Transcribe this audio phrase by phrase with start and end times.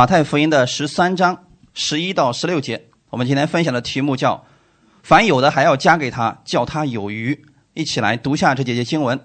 [0.00, 1.44] 马太福音的十三章
[1.74, 4.46] 十一到十六节，我们今天分享的题目叫
[5.04, 7.38] “凡有的还要加给他，叫他有余”。
[7.76, 9.20] 一起来读下这节节经文。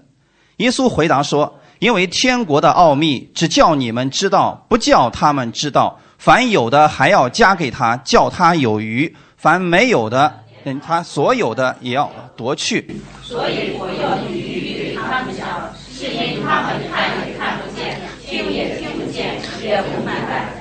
[0.58, 5.98] 耶稣回答说：“因为天国的奥秘只叫你们知道，不叫他们知道。
[6.18, 10.42] 凡有的还要加给他，叫他有余；凡没有的，
[10.86, 13.00] 他所有的也要夺去。
[13.24, 20.55] 所以我要余给他们讲，是因他们看也看不见，听也听不见，也不明白，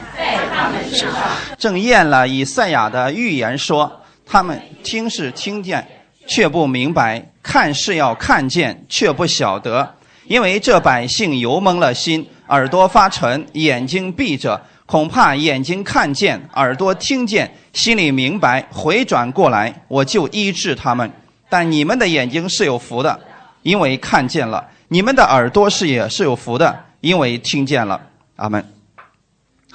[1.58, 5.86] ”正验了以赛亚的预言说：“他们听是听见，
[6.26, 9.94] 却不明白；看是要看见，却不晓得。
[10.26, 14.60] 因为这百姓油蒙了心，耳朵发沉，眼睛闭着。
[14.86, 21.10] 恐怕眼睛看见，耳朵听见，心里明白，回转过来，我就医治他们。
[21.48, 23.18] 但你们的眼睛是有福的，
[23.62, 27.98] 因为看见了；你们的耳朵是也是有福的，因为听见了。
[28.36, 28.73] 阿门。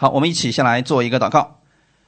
[0.01, 1.57] 好，我们一起先来做一个祷告。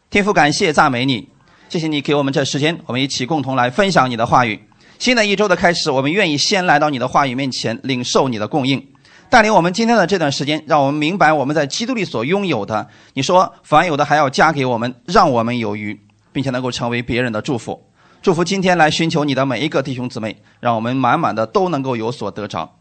[0.09, 1.27] 天父，感谢赞美你，
[1.67, 4.63] 谢谢你给我们这时间，我们一起共同来分享你的话语。
[4.97, 8.81] 新的一周的开始，我们愿意先来到你的话语面前，领受你的供应，
[9.29, 12.87] 带领我们今天的这段时间，让我们明白我们在基督里所拥有的。
[13.13, 15.99] 你说凡有的还要加给我们，让我们有余，
[16.31, 17.85] 并且能够成为别人的祝福。
[18.21, 22.73] 祝福今天来寻求你的每一个弟兄姊妹，让我们满满的都能够有所得着。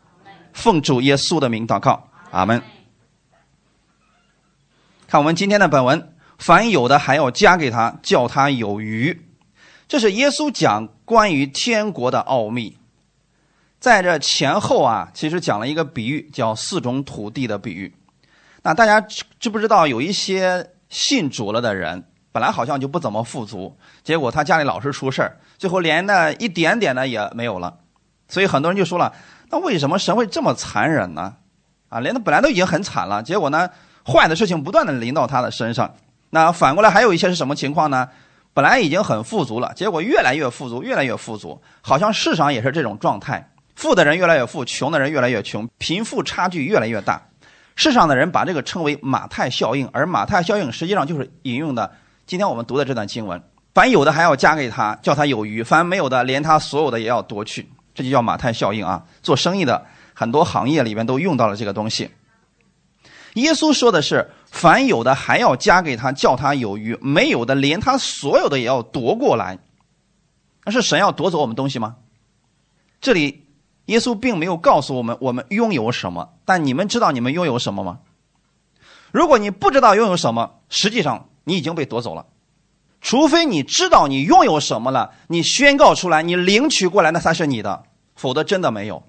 [0.53, 2.63] 奉主耶稣的名祷告，阿门。
[5.11, 6.15] 看我们今天的本文。
[6.39, 9.27] 凡有的还要加给他，叫他有余。
[9.89, 12.79] 这是耶稣讲关于天国的奥秘。
[13.81, 17.93] 在这前后啊，其实讲了一个比喻，叫四种土地的比喻。
[18.63, 27.79] 那大家知不知道，有一些信主了的人，本来好像就不怎么富足，结果他家里老是出事最后连那一点点的也没有了。
[28.29, 29.13] 所以很多人就说了：
[29.51, 31.35] 那为什么神会这么残忍呢？
[31.89, 33.69] 啊，连他本来都已经很惨了，结果呢，
[34.07, 35.95] 坏的事情不断的临到他的身上。
[36.31, 38.09] 那反过来还有一些是什么情况呢？
[38.53, 43.51] 本来已经很富足了，结果越来越富足，越来越富足，好像世上也是这种状态。
[43.77, 47.23] 富的人越来越富，穷的人越来越穷，贫富差距越来越大。
[47.77, 51.91] 世上的人把这个称为马太效应，而马太效应实际上就是引用的
[52.27, 57.71] 今天我们读的这段经文：凡有的还要加给他，叫他有余；凡没有的，连他所有的也要夺去。
[57.95, 59.03] 这就叫马太效应啊！
[59.23, 59.85] 做生意的
[60.15, 62.11] 很多行业里面都用到了这个东西。
[63.35, 64.31] 耶稣说的是。
[64.51, 69.61] 凡有的还要加给他，叫他有余；没有的，连他所有的也要夺过来。
[70.65, 71.99] 那是神要夺走我们东西吗？
[73.01, 73.47] 这里
[73.85, 78.01] 耶稣并没有告诉我们我们拥有什么，但你们知道你们拥有什么吗？
[79.13, 82.27] 如果你不知道拥有什么，实际上你已经被夺走了。
[83.01, 87.85] 除非你知道你拥有什么了，你宣告出来，你领取过来，那才是你的；
[88.17, 89.05] 否则真的没有。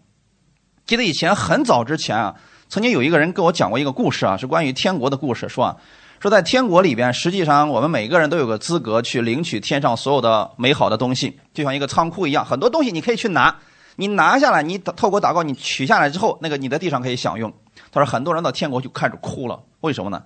[0.85, 2.35] 记得以前很早之前啊。
[2.71, 5.49] 曾经有一个人跟我讲过一个故事啊，是关于天国的故事。
[5.49, 5.75] 说啊，
[6.21, 13.53] 说在天国里边，实际上我们每个人都有个资格去领取天上所有的美好的东西，就像一个仓库一样，很多东西你可以去拿。
[13.97, 17.53] 你拿下来，你透过祷告，你取下来之后，那个你在地上可以享用。
[17.91, 20.23] 他说，很多人到天国就开始哭了，为什么呢？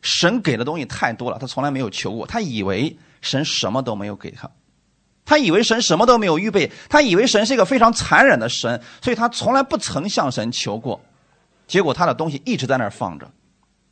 [0.00, 4.48] 神给的东西太多了，他从来没有求过，他以为神什么都没有给他，
[5.24, 11.00] 他以为神什么都没有预备，他以为神是一个非常残忍的神，所以他从来不曾向神求过。
[11.68, 13.30] 结果他的东西一直在那儿放着，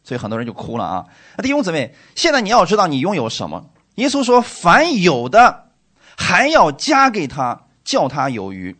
[0.02, 1.04] 所以很多人就哭了啊！
[1.42, 3.66] 弟兄姊妹，现在你要知道你拥有什么。
[3.96, 5.66] 耶稣说：“凡有的，
[6.16, 8.74] 还要加给他，叫他有余。”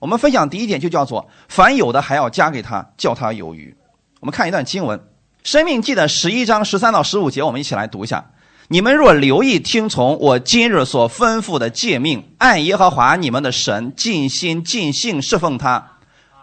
[0.00, 3.74] 我们分享第一点就叫做“凡有的还要加给他，叫他有余”。
[4.20, 4.98] 我们看一段经文，
[5.42, 8.30] 《生命记》的十一章十三到十五节，我们一起来读一下
[8.68, 15.92] ：“你们若留意听从我今日所吩咐的诫命，爱耶和华你们的神，尽心尽性侍奉他。”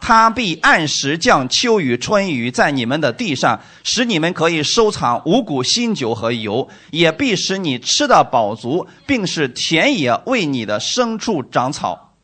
[0.04, 12.16] 他必按时降秋雨春雨在你们的地上，使你们可以收藏五谷新酒和油，也必使你吃的饱足，并使田野为你的牲畜长草。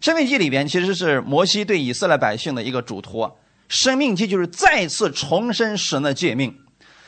[0.00, 3.36] 生命记里边其实是摩西对以色列百姓的一个嘱托，
[3.68, 6.56] 生命记就是再次重申神的诫命。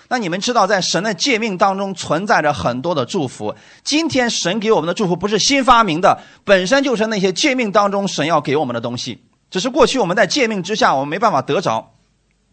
[0.08, 3.54] 那你们知道，在神的诫命当中存在着很多的祝福。
[3.84, 9.22] 今天神给我们的祝福不是新发明的，本身就是那些诫命当中神要给我们的东西。
[9.52, 11.92] 只是过去我们在诫命之下，我们没办法得着。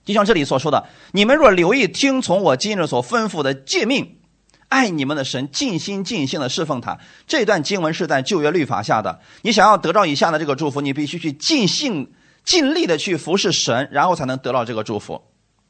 [0.04, 4.18] 就像这里所说的：“你们若留意听从我今日所吩咐的诫命，
[4.68, 9.18] 爱你们的神，尽心尽性的侍奉他。”这段经文是在旧约律法下的。
[9.44, 12.12] 你想要得到以下的这个祝福，你必须去尽心
[12.44, 15.22] 尽力的去服侍神，然后才能得到这个祝福。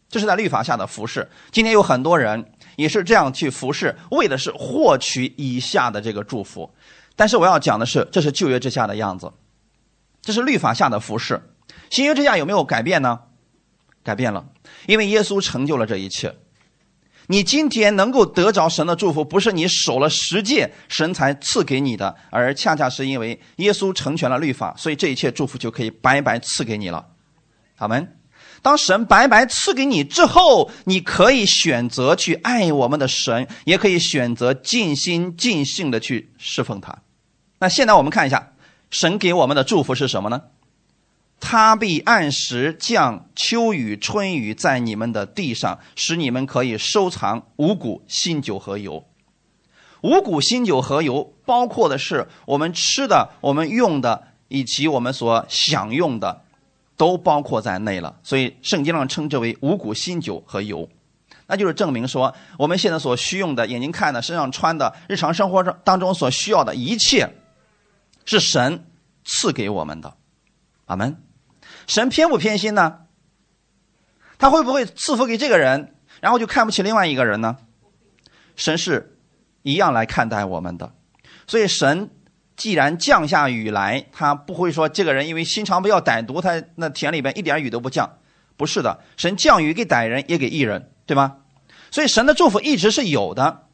[0.10, 1.30] 这是在律法下的服侍。
[1.52, 2.44] 今天有很多人
[2.76, 6.68] 也是这样去服侍，为的是获取以下的这个祝福。
[7.16, 9.32] 但是我要讲的是，这是旧约之下的样子。
[10.22, 11.42] 这是律法下的服饰，
[11.90, 13.20] 新约之下有没有改变呢？
[14.04, 14.46] 改变了，
[14.88, 16.36] 因为耶稣成就了这一切。
[17.28, 27.06] 你今天能够得着神的祝福，不是你守了十诫神才赐给你的，而恰恰是因为耶稣成全了律法，所以这一切祝福就可以白白赐给你了。
[27.78, 28.16] 阿门。
[28.62, 36.98] 当神白白赐给你之后，你可以选择去爱我们的神，也可以选择尽心尽性的去侍奉他。
[37.60, 38.54] 那现在我们看一下，
[38.90, 40.42] 神给我们的祝福是什么呢？
[41.40, 49.06] 他必按时降秋雨春雨在你们的地上，使你们可以收藏五谷、新酒和油。
[50.02, 56.42] 五谷、新酒和油包括的是我们吃的、我们用的以及我们所享用的，
[56.98, 58.18] 都包括在内了。
[58.24, 60.90] 所以圣经上称之为五谷、新酒和油，
[61.48, 67.30] 那就是证明说我们现在所需用的、眼睛看的、身上穿的、日常生活中当中所需要的一切，
[68.26, 68.86] 是神
[69.24, 70.16] 赐给我们的。
[70.86, 71.22] 阿门。
[71.88, 73.02] 神偏不偏心呢？
[74.38, 77.58] 他会不会赐福给这个人，然后就看不起另外一个人呢？
[78.56, 79.18] 神是
[79.64, 80.94] 一样来看待我们的，
[81.48, 82.10] 所以神
[82.56, 88.18] 既然降下雨来，他不会说这个人因为心肠比较歹毒，他那田里边一点雨都不降。
[88.56, 91.38] 不是的，神降雨给歹人也给义人，对吗？
[91.92, 93.68] 所以神的祝福一直是有的。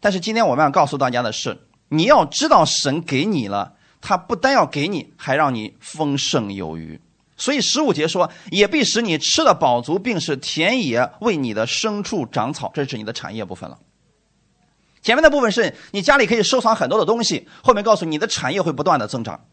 [0.00, 7.00] 但是今天我们要告诉大家的是，你要知道神给你了，他不单要给你，还让你丰盛有余。
[7.36, 13.78] 所以十五节说，也必使你吃的饱足，并使田野为你的牲畜长草，这是你的产业部分了。
[15.02, 19.44] 前面的部分是你家里可以收藏很多的东西，后面告诉你的产业会不断的增长。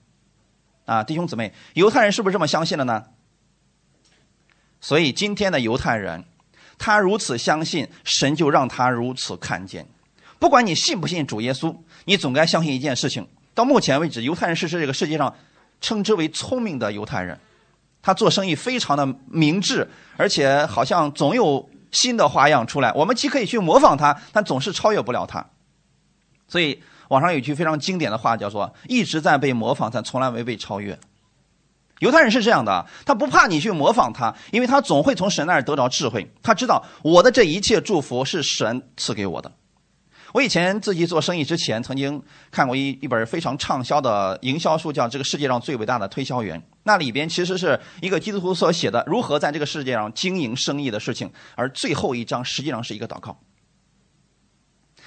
[0.85, 3.03] 啊，弟兄姊妹，犹太人是不是这么相信的呢？
[4.79, 6.23] 所以今天的犹太人，
[6.77, 9.87] 他如此相信神，就让他如此看见。
[10.39, 11.75] 不管你信不信主耶稣，
[12.05, 15.35] 你总该相信一件事情：到目前为止，犹太人是这个世界上
[15.79, 17.39] 称之为聪明的犹太人。
[18.01, 19.87] 他做生意非常的明智，
[20.17, 22.91] 而且好像总有新的花样出来。
[22.93, 25.45] 我们既可以去模仿他，但总是超越不了他。
[26.47, 30.97] 所以网上有句非常经典的话，叫做“一直在被模仿，但从来没被超越”。
[31.99, 36.27] 犹太人是这样的，他不怕你去模仿他，因为他总会从神那儿得着智慧。
[36.41, 39.51] 他知道我的这一切祝福是神赐给我的。
[40.33, 46.59] 我以前自己做生意之前，曾经看过一一本非常畅销的营销书，叫《这个世界上最伟大的推销员》。
[46.83, 53.37] 那里边其实是一个基督徒所写的如何在这个世界上经营生意的事情，而最后一章实际上是一个祷告。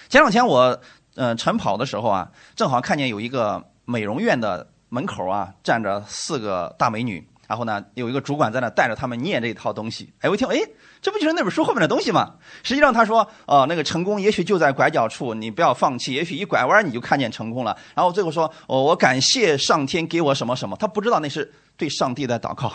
[0.08, 0.78] 前两天我
[1.14, 7.26] 呃晨跑的时候啊，正好看见有一个美容院的门口啊站着四个大美女。
[7.46, 10.12] 然后呢，有一个主管在那带着他们念这一套东西。
[10.20, 10.58] 哎，我一听，哎，
[11.02, 12.36] 这不就是那本书后面的东西吗？
[12.62, 17.76] 实际上他说，哦，那个成功也许就在拐角处，你不要放弃，也许一拐弯你就看见成功了。
[17.94, 20.76] 然后最后说，哦，我感谢上天给我什么什么。
[20.76, 22.72] 他不知道那是对上帝在祷告。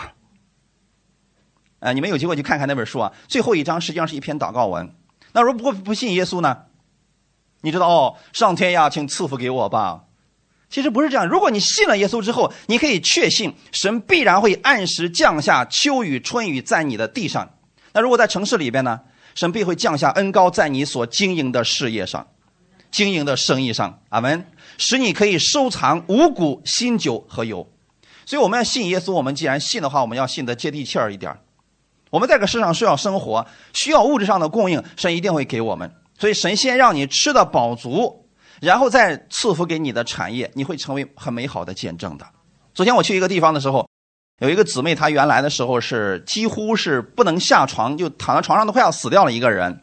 [1.79, 3.11] 哎，你们有机会去看看那本书啊。
[3.27, 4.93] 最后一章实际上是一篇祷告文。
[5.31, 6.65] 那如果不信耶稣呢？
[7.61, 10.05] 你知道哦，上天呀，请赐福给我吧。
[10.69, 11.27] 其实不是这样。
[11.27, 17.49] 如果你信了耶稣之后，你可以确信神必然会按时降下秋雨春雨在你的地上。
[17.93, 18.99] 那如果在城市里边呢，
[19.33, 22.27] 神必会降下恩高在你所经营的事业上、
[22.91, 23.99] 经营的生意上。
[24.09, 24.45] 阿门。
[24.81, 27.69] 使你可以收藏五谷、新酒和油。
[28.25, 29.11] 所以我们要信耶稣。
[29.11, 31.37] 我们既然信的话，我们要信得接地气儿一点。
[32.09, 35.91] 我们在这个世上需要生活，需要物质上的供应，神一定会给我们。
[36.17, 38.18] 所以神先让你吃的饱足。
[38.61, 42.25] 然后再赐福给你的产业，你会成为很美好的见证的。
[42.73, 43.87] 昨天我去一个地方的时候，
[44.41, 49.81] 有一个姊妹，她原来的时候是几乎是不能下床，就躺在床上都快要死掉了一个人。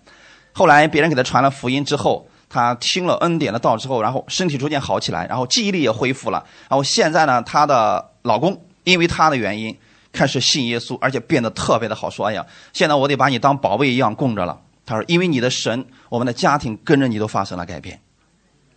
[0.52, 6.44] 后来别人给她传了福音之后，她听了恩典的道之后，然后身体逐渐好起来，然后记忆力也恢复了。
[6.68, 9.76] 然后现在呢，她的老公因为她的原因
[10.12, 12.08] 开始信耶稣，而且变得特别的好。
[12.08, 18.00] 说：“哎呀，现在我得把你当宝贝一样供着了。”她说：“因为你的神，我们的家庭跟着你都发生了改变。”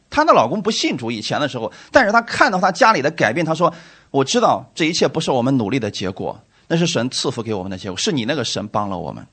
[0.09, 3.73] 她的老公不信主以前的时候，但是她看到她家里的改变，她说
[4.11, 9.25] ：“我知道这一切不是我们努力的结果，那是神赐福给我们的结果，是你那个神帮了我们。”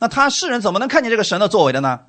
[0.00, 2.00] 那他世人怎么能看见这个神的作为的呢？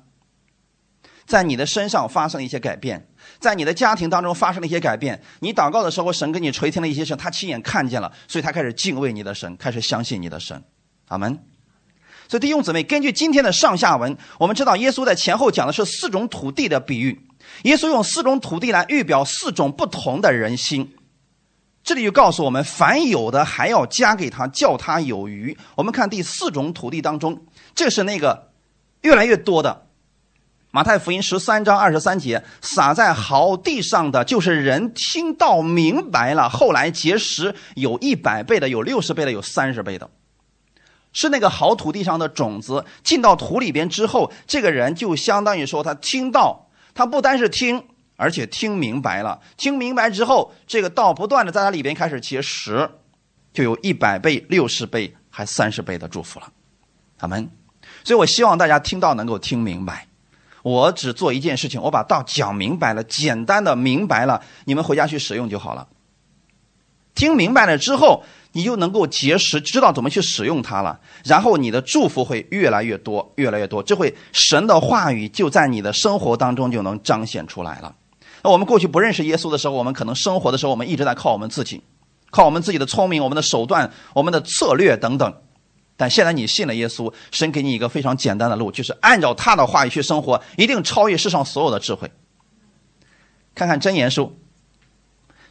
[1.24, 3.08] 在你的身上发生了一些改变，
[3.40, 10.62] 在你的家庭当中发生了一些改变，你祷告的时候，神给你垂听了一些事，他亲眼看见了，所以他开始敬畏你的神，开始相信你的神。
[11.08, 11.36] 阿门。
[12.28, 17.25] 所以弟兄姊妹，根据今天的上下文，我们知道耶稣在前后讲的是四种土地的比喻。
[17.62, 20.94] 耶稣用四种土地来预表四种不同的人心，
[21.82, 25.56] 这里就告诉我们，凡有的还要加给他，叫他有余。
[25.76, 28.50] 我们看第四种土地当中，这是那个
[29.02, 29.86] 越来越多的。
[30.72, 40.10] 马太福音十三章二十三节，撒在好地上的，就是人听到明白了，后来结识，有一百倍的，有六十倍的，有三十倍的。
[41.14, 46.65] 是那个好土地上的种子进到土里边之后，这个人就相当于说他听到，
[46.96, 47.84] 他不单是听，
[48.16, 49.38] 而且听明白了。
[49.58, 52.90] 听明白之后，这个道不断的在他里边开始结实，
[53.52, 56.50] 就有一百倍、六十倍、还三十倍的祝福了。
[57.18, 57.50] 阿门。
[58.02, 60.08] 所以我希望大家听到能够听明白。
[60.62, 65.86] 我只做一件事情，我把道讲明白了，简单的明白了，你们回家去使用就好了。
[67.14, 68.24] 听明白了之后，
[68.56, 70.98] 你就能够结识，知道怎么去使用它了。
[71.26, 77.94] 然后你的祝福会越来越多，越来越多，这会神的话语就在你的生活当中就能彰显出来了。
[78.42, 81.82] 那我们过去不认识耶稣的时候，我们可能生活的时候，我们一直在靠我们自己，
[82.30, 85.34] 靠我们自己的聪明、我们的手段、我们的策略等等。
[85.98, 92.10] 但现在你信了耶稣，神给你一个非常简单的路，就是按照他的话语去生活，一定超越世上所有的智慧。
[93.54, 94.34] 看看真言书，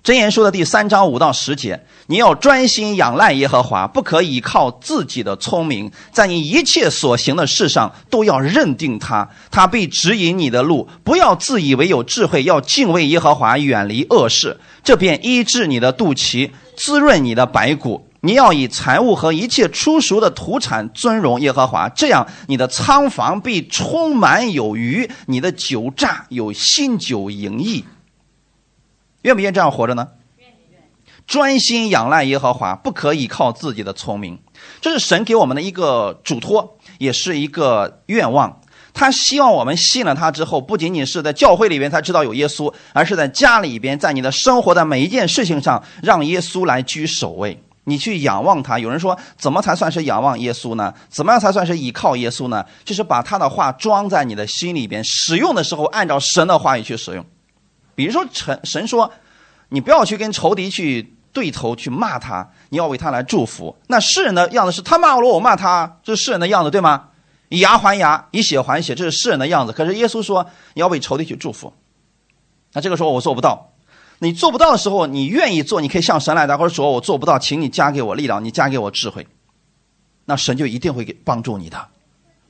[0.06, 10.88] 真言书的第三章五到十节，你要专心仰赖耶和华，不可以靠自己的聪明，在你一切所行的事上都要认定他，他必指引你的路。
[11.04, 18.08] 不要自以为有智慧，要敬畏耶和华，远离恶事，这便医治你的肚脐，滋润你的白骨。
[18.22, 27.84] 你要以财物和一切出熟的土产尊荣耶和华，这样你的仓房必充满有余，你的酒榨有新酒盈溢。
[29.26, 30.08] 愿不愿意这样活着呢？
[30.38, 30.54] 愿意
[31.26, 34.40] 专心仰赖耶和华，不可以靠自己的聪明。
[34.82, 38.62] 这是神给我们的一个嘱托，也是一个愿望。
[38.94, 47.60] 他希望我们信了他之后，不仅仅是在教会里边才知道有耶稣，而是在家里边，在你的生活的每一件事情上，让耶稣来居首位。
[47.86, 48.78] 你去仰望他。
[48.78, 50.94] 有人说，怎么才算是仰望耶稣呢？
[51.10, 52.64] 怎么样才算是倚靠耶稣呢？
[52.84, 57.26] 就是把他的话装在你的心里边，使用的时候按照神的话语去使用。
[57.96, 59.12] 比如说，神神说，
[59.70, 63.76] 你不要去跟仇敌去对头去骂他，你要为他来祝福。
[63.88, 67.10] 那世人的样子是他骂我，我骂他，这是世人的样子，对吗？
[67.50, 69.74] 以牙还牙，以血还血，这是世人的样子。
[69.74, 71.74] 可是耶稣说，你要为仇敌去祝福。
[72.74, 73.72] 那这个时候我做不到。
[74.20, 79.28] 你做不到的时候，你愿意做，你可以向神来的，或者说我做不到，请你加给我力量，你加给我智慧，
[80.26, 81.88] 那神就一定会给帮助你的，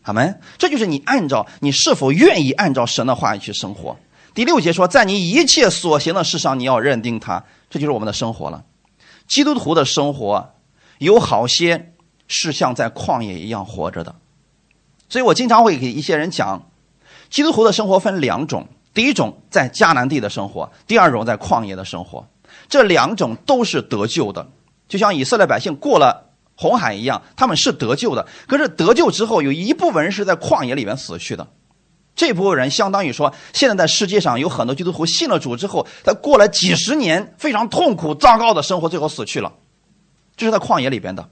[0.01, 0.33] 好没？
[0.57, 3.97] 这就是你按照你是否愿意按照神的话语去生活。
[4.35, 8.65] 第六节说，在你一切所行的事上，你要认定他，这就是我们的生活了。
[9.27, 10.53] 基督徒的生活
[10.97, 11.93] 有好些
[12.27, 14.13] 是像在旷野一样活着的，
[15.07, 16.69] 所以我经常会给一些人讲，
[17.29, 18.67] 基督徒的生活分两种。
[18.93, 22.27] 第一种在迦南地的生活，第二种在旷野的生活，
[22.67, 24.49] 这两种都是得救的，
[24.89, 28.27] 就像以色列百姓过了红海一样，他们是得救的。
[28.47, 31.47] 可是得救之后，有一部分人是在旷野里面死去的，
[32.15, 39.51] 这部分人相当于说，现在在世界上有很多基督徒信了主之后，他过了几十年非常痛苦、糟糕的生活，最后死去了，
[40.37, 41.29] 这是在旷野里边的。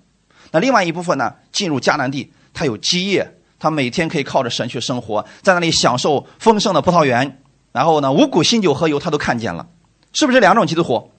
[0.52, 7.42] 那另外一部分呢，进入迦南地，他有基业，他每天可以靠着神去生活，在那里享受丰盛的葡萄园。
[7.72, 9.68] 然后呢，五谷新酒和油他都看见了，
[10.12, 11.12] 是不是两种基督徒？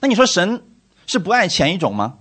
[0.00, 0.64] 那你说神
[1.06, 2.14] 是不爱前一种吗？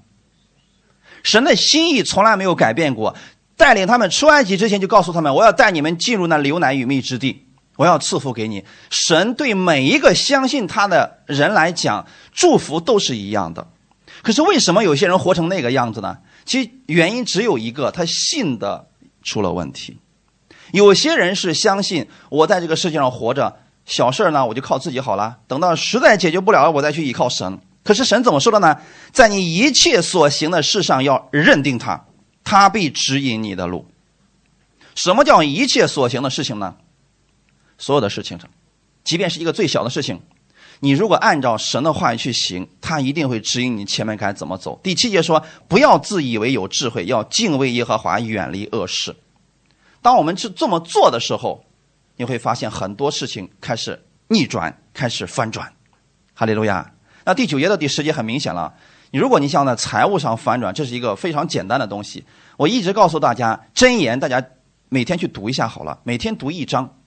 [1.23, 3.15] 神的心意从来没有改变过，
[3.63, 7.45] 带领他们出埃及之前就告诉他们：“我要带你们进入那流奶与蜜之地，
[7.77, 13.65] 我要赐福给你。”神对每一个相信他的人来讲，祝福都是一样的。
[14.21, 16.17] 可是为什么有些人活成那个样子呢？
[16.43, 18.87] 其实原因只有一个，他信的
[19.23, 19.97] 出了问题。
[20.73, 23.55] 有些人是相信我在这个世界上活着，
[23.85, 27.57] 小事呢我就靠自己好了，等到实在解决不了了，我再去依靠神。
[27.81, 28.75] 可是神怎么说的呢？
[29.13, 32.03] 在你一切所行的事上要认定他，
[32.43, 33.85] 他必指引你的路。
[34.95, 36.75] 什么叫一切所行的事情呢？
[37.77, 38.49] 所有的事情上，
[39.03, 40.21] 即便是一个最小的事情，
[40.79, 44.79] 你如果按照神的话语去行，他一定会指引你前面该怎么走。
[44.83, 49.15] 第七节说，不要自以为有智慧，要敬畏耶和华，远离恶事。
[50.01, 51.65] 当我们去这么做的时候，
[52.17, 55.73] 你会发现很多事情开始逆转，开始翻转。
[56.35, 56.93] 哈利路亚。
[57.25, 58.75] 那第九节到第十节很明显了。
[59.19, 62.23] 如果你想在财务上反转，这是一个非常简单的东西。
[62.57, 64.43] 我一直告诉大家，箴言大家
[64.89, 66.97] 每天去读一下好了，每天读一章，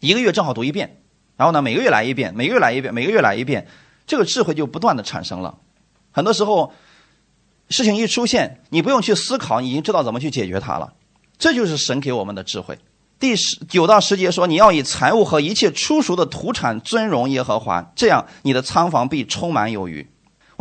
[0.00, 0.98] 一个月正好读一遍。
[1.36, 3.66] 然后呢，每个月来一遍，每个月来一遍，每个月来一遍，
[4.06, 5.56] 这个智慧就不断的产生了。
[6.10, 6.72] 很多时候，
[7.70, 10.92] 事情一出现，你不用去思考，你已经知道怎么去解决它了。
[11.38, 12.78] 这就是神给我们的智慧。
[13.18, 20.06] 第十九到十节说：“你要以财物和一切出熟的土产尊荣耶和华，这样你的仓房必充满有余。”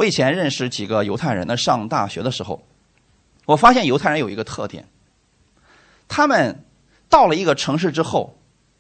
[0.02, 2.64] 我以前认识几个犹太人，那上大学的时候，
[3.46, 4.88] 我发现犹太人有一个特点：
[6.08, 6.66] 他们
[7.08, 8.36] 到了一个城市之后，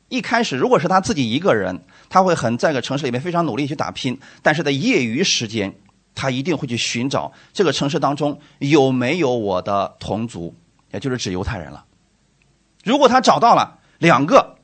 [0.09, 5.75] 一开始如果是他自己一个人，他会很在个城市里面非常努力去打拼，但是在业余时间，
[6.15, 10.55] 他一定会去寻找这个城市当中有没有我的同族，
[10.91, 11.85] 也就是指犹太人了。
[12.83, 14.55] 如果他找到了两个，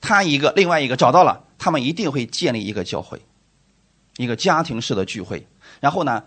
[0.00, 3.20] 他一个，另外一个找到了，他们一定会建立一个教会，
[4.18, 5.44] 一个家庭式的聚会。
[5.84, 6.24] 然后呢，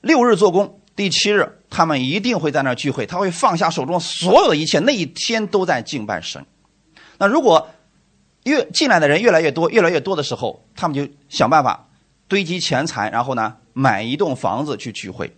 [0.00, 6.42] 六日做工，第七日他们一定会在那儿聚会，他会放下手中所有的一切，那一天都在敬拜神。
[7.18, 7.68] 那如果
[8.44, 11.90] 越进来的人越来越多，越来越多的时候，他们就想办法
[12.26, 15.36] 堆积钱财，然后呢买一栋房子去聚会。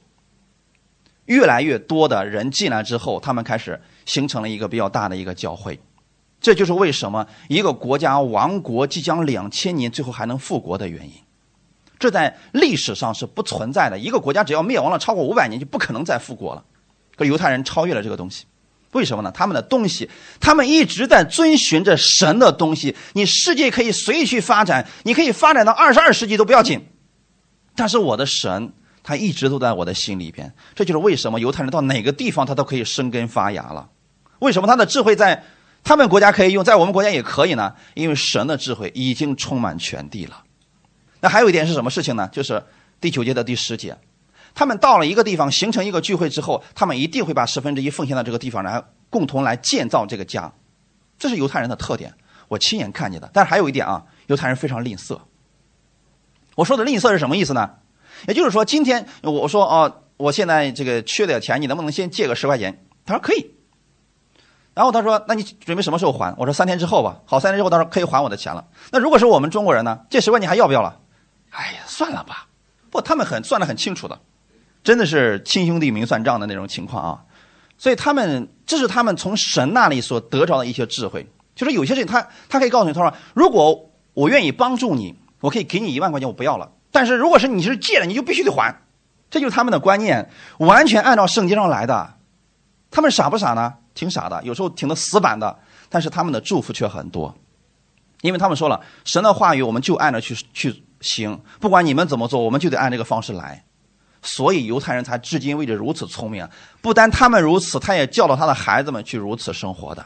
[1.24, 5.80] 越来越多的人进来之后，他们开始形成了一个比较大的一个教会。
[6.40, 11.14] 这就是为什么一个国家亡国即将两千年，最后还能复国的原因。
[11.98, 13.98] 这在历史上是不存在的。
[13.98, 16.64] 一个国家只要灭亡了超过五百年，就不可能再复国了。
[17.16, 18.44] 可犹太人超越了这个东西，
[18.92, 19.30] 为什么呢？
[19.32, 20.08] 他们的东西，
[20.40, 22.94] 他们一直在遵循着神的东西。
[23.14, 26.86] 你世界可以随意去发展，你可以发展到二十二世纪都不要紧，
[27.74, 28.72] 但是我的神。
[29.00, 33.88] 他一直都在我的心里边，这就是为什么犹太人到哪个地方他都可以生根发芽了。
[34.40, 35.42] 为什么他的智慧在
[35.82, 37.72] 他们国家可以用，在我们国家也可以呢？
[37.94, 40.42] 因为神的智慧已经充满全地了。
[41.20, 42.28] 那还有一点是什么事情呢？
[42.32, 42.62] 就是
[43.00, 43.96] 第九节的第十节，
[44.54, 50.52] 他们到了一个地方形成一个聚会之后，他们一定会把十分之一奉献到这个地方来，共同来建造这个家。
[51.18, 52.14] 这是犹太人的特点，
[52.48, 53.28] 我亲眼看见的。
[53.32, 55.18] 但是还有一点啊，犹太人非常吝啬。
[56.54, 57.70] 我说的吝啬是什么意思呢？
[58.26, 62.84] 也就是说，今天我说哦，我现在这个缺点钱，你能不能先借个十块钱？
[63.04, 63.50] 他说可以。
[64.74, 66.34] 然后他说，那你准备什么时候还？
[66.36, 67.20] 我说三天之后吧。
[67.26, 68.64] 好，三天之后他说可以还我的钱了。
[68.92, 70.00] 那如果是我们中国人呢？
[70.08, 71.00] 这十块钱还要不要了？
[71.50, 72.48] 哎呀，算了吧。
[72.90, 74.18] 不，他们很算得很清楚的，
[74.82, 77.24] 真的是亲兄弟明算账的那种情况啊。
[77.76, 86.72] 所以他们这是他们从神那里所得着的一些智慧，就是有些事情他他可以告诉你，他说如果我愿意帮助你，我可以给你一万块钱，我不要了。
[86.90, 88.82] 但是如果是你是借了，你就必须得还，
[89.30, 92.14] 这就是他们的观念，完全按照圣经上来的。
[92.90, 93.74] 他们傻不傻呢？
[93.94, 95.58] 挺傻的，有时候挺的死板的。
[95.90, 97.34] 但是他们的祝福却很多，
[98.20, 103.64] 因为他们说了，神的话语我们就按着去去行，不管你们怎么做，我们就得按这个方式来。
[104.20, 106.48] 所以犹太人才至今为止如此聪明。
[106.82, 110.04] 不单他们如此，他也教导他的孩子们去如此生活的。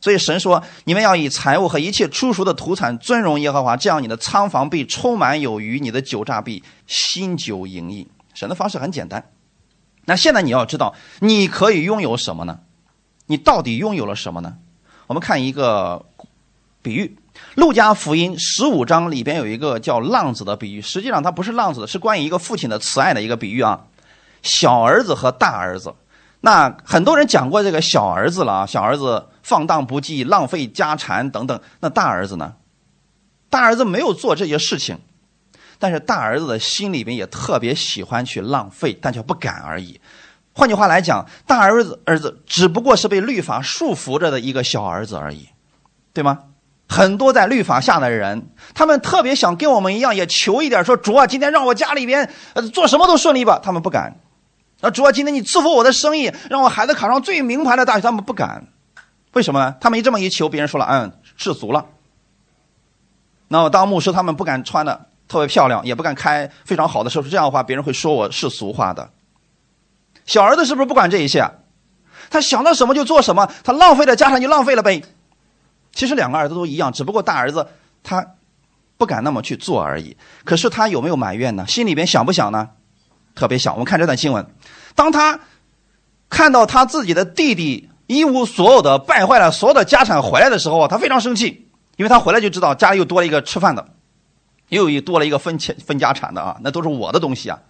[0.00, 9.32] 所以神说：“你们要以财物和一切出熟的土产尊荣耶和华，这样你的仓房必充满有余，你的酒榨必新酒盈溢。”神的方式很简单。
[10.04, 12.60] 那现在你要知道，你可以拥有什么呢？
[13.26, 14.56] 你到底拥有了什么呢？
[15.08, 16.06] 我们看一个
[16.80, 17.16] 比喻，
[17.58, 20.80] 《路加福音》十五章里边有一个叫浪子的比喻。
[20.80, 23.80] 实际上，它不是浪子的，是关于一个父亲的慈爱的一个比喻啊。
[24.42, 25.92] 小儿子和大儿子。
[26.42, 31.60] 那很多人讲过这个小儿子了啊，小儿子放荡不羁、浪费家产等等。
[31.80, 32.54] 那大儿子呢？
[33.50, 35.00] 大儿子没有做这些事情，
[35.80, 40.00] 但是大儿子的心里边也特别喜欢去浪费，但却不敢而已。
[40.52, 45.48] 换句话来讲，大儿子儿子只不过是被律法束缚着的一个小儿子而已，
[46.12, 46.38] 对吗？
[46.88, 53.60] 很多在律法下的人，他们特别想跟我们一样，也求一点，说主啊，今天让我家里边呃做什么都顺利吧。
[53.62, 54.18] 他们不敢。
[54.80, 58.64] 那主要今天你赐福我的生意，让我孩子考上最名牌的大学，他们不敢，
[59.32, 59.74] 为什么呢？
[59.80, 61.84] 他们一这么一求，别人说了，嗯，世俗了。
[63.48, 69.10] 那么当牧师，他们不敢穿的特别漂亮，也不敢开非常好的车，这样的话，别人会说我世俗化的。
[70.24, 71.44] 小儿子是不是不管这一切？
[72.30, 75.02] 他想到什么就做什么，他浪费了家产就浪费了呗。
[75.92, 77.66] 其实两个儿子都一样，只不过大儿子
[78.02, 78.34] 他
[78.96, 80.16] 不敢那么去做而已。
[80.44, 81.66] 可是他有没有埋怨呢？
[81.66, 82.70] 心里边想不想呢？
[83.34, 84.46] 特别想，我们看这段新闻，
[84.94, 85.38] 当他
[86.28, 93.88] 看到他自己的弟弟一无所有的败坏了所有的家产回来的时候他非常生气，因为他回来就知道家里又多了一个吃饭的，
[94.68, 97.60] 又一多了一个分钱分家产的啊，那都是我的东西啊。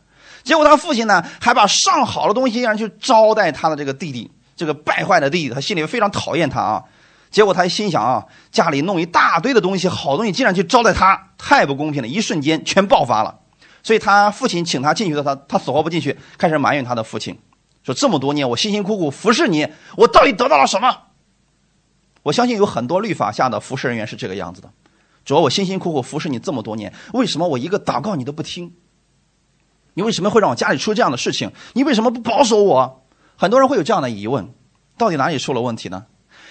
[0.43, 6.85] 结果他父亲呢，还把上好的东西让人去招待他的这个弟弟，这个败坏的弟弟，他心里非常讨厌他啊。
[7.31, 13.41] 结果他心想啊，家里弄一大堆的东西，好东西竟然去招待他，太不公平了，一瞬间全爆发了。
[13.83, 17.39] 所以他父亲请他进去的，他他死活不进去，开始埋怨他的父亲，
[17.83, 20.95] 说这么多年我辛辛苦苦服侍你，我到底得到了什么？
[22.25, 24.71] 我相信有很多律法下的服侍人员是这个样子的，
[25.25, 28.75] 主要我辛辛苦苦服侍你这么多年，为什么我一个祷告你都不听？
[29.95, 31.53] 你为什么会让我家里出这样的事情？
[31.75, 33.05] 你为什么不保守我？
[33.37, 34.53] 很多人会有这样的疑问，
[34.97, 36.07] 到底哪里出了问题呢？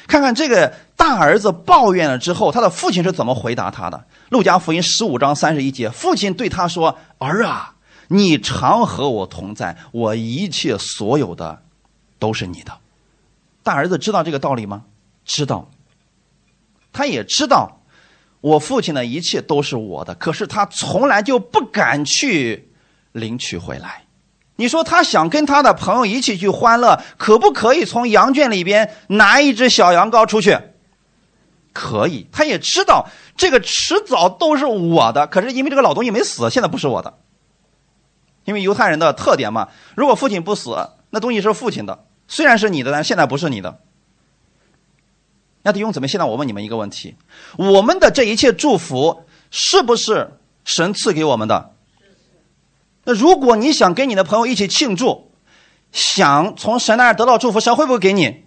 [0.07, 4.05] 看看这个大儿子抱怨了之后，他的父亲是怎么回答他的？
[4.29, 7.75] 路加福音十五章三十一节，父亲对他说：“儿啊，
[8.07, 11.61] 你常和我同在，我一切所有的
[12.17, 12.71] 都是你的。”
[13.63, 14.85] 大儿子知道这个道理吗？
[15.25, 15.69] 知道。
[16.93, 17.81] 他也知道
[18.41, 22.71] 我父亲的一切都是我的，可是他从来就不敢去
[23.11, 24.06] 领取回来。
[24.57, 30.57] 你说他想跟他的朋友一起去欢乐，可不可以从羊圈里边拿一只小羊羔出去？
[31.71, 32.27] 可以。
[32.31, 37.13] 他也知道这个迟早都是我的，可是因为这个老东西没死，现在不是我的。
[38.45, 43.79] 因为犹太人的特点嘛，如果父亲不死，那东西是父亲的，虽然是你的，但现在不是你的。
[45.61, 47.15] 那弟兄姊妹，现在我问你们一个问题：
[47.57, 50.31] 我们的这一切祝福是不是
[50.63, 51.73] 神赐给我们的？
[53.07, 55.31] 那如果你想跟你的朋友一起庆祝，
[55.93, 58.43] 想从神那儿得到祝福，神会不会给你？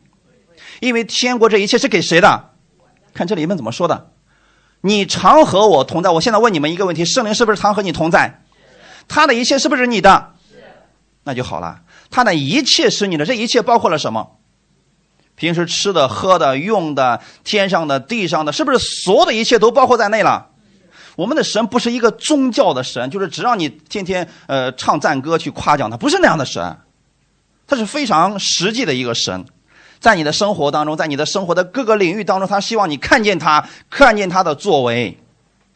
[0.80, 2.50] 因为天国这一切是给谁的？
[3.14, 4.10] 看这里面怎么说的？
[4.82, 6.10] 你常和我同在。
[6.10, 8.42] 我现在问你们一个问题：圣灵是不是常和你同在？
[9.08, 10.34] 他的一切是不是你的？
[11.24, 11.80] 那就好了。
[12.10, 14.36] 他的一切是你的，这一切包括了什么？
[15.36, 20.49] 平时吃的、喝的、用的，天上的、地上的，是不是所有的一切都包括在内了？
[21.20, 26.78] 我们的神不是一个宗教的神，就是只让你天天呃唱赞歌去夸奖他，不是那样的神，
[27.66, 29.44] 他是非常实际的一个神，
[29.98, 35.18] 在你的生活当中，在你的生活的各个领域当中，他希望你看见他，看见他的作为，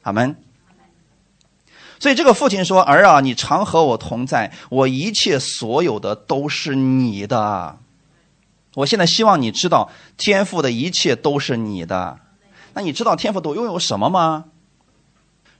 [0.00, 0.34] 阿门。
[1.98, 7.76] 所以这个父亲说：“儿啊，你常和我同在，我一切所有的都是你的。”
[8.76, 12.16] 我现在希望你知道，天赋的一切都是你的。
[12.72, 14.46] 那你知道天赋都拥有什么吗？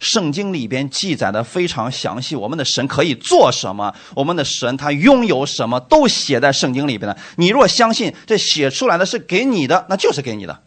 [0.00, 3.94] 圣经里边记载的非常详细，我们的神可以做什么？
[4.14, 5.80] 我们的神他拥有什么？
[5.80, 7.18] 都写在圣经里边的。
[7.36, 10.62] 你若相信这写出来的是给你的，那就是给你的。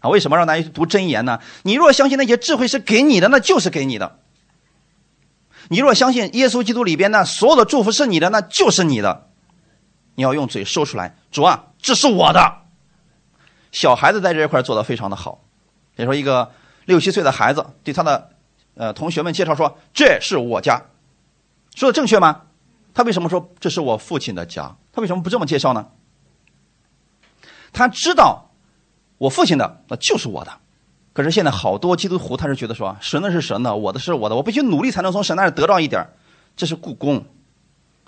[0.00, 1.40] 啊，为什么让大家去读真言呢？
[1.62, 4.18] 你若相信那些智慧是给你的，那就是给你的。
[5.68, 9.28] 你若相信耶稣基督里边那所有的祝福是你的，那就是你的。
[10.14, 11.66] 你要用嘴说出来，主啊。
[11.82, 12.56] 这是我的，
[13.72, 15.42] 小孩子在这一块做的非常的好。
[15.96, 16.52] 比如说，一个
[16.84, 18.28] 六七岁的孩子对他的
[18.74, 20.82] 呃同学们介绍说：“这是我家。”
[21.74, 22.42] 说的正确吗？
[22.92, 24.76] 他为什么说这是我父亲的家？
[24.92, 25.86] 他为什么不这么介绍呢？
[27.72, 28.50] 他知道
[29.18, 30.52] 我父亲的那就是我的。
[31.12, 36.08] 可是现在好多基督徒他是觉得说神的是神的，我的是我的，我必须努力才能从神那儿得到一点。
[36.56, 37.24] 这是故宫。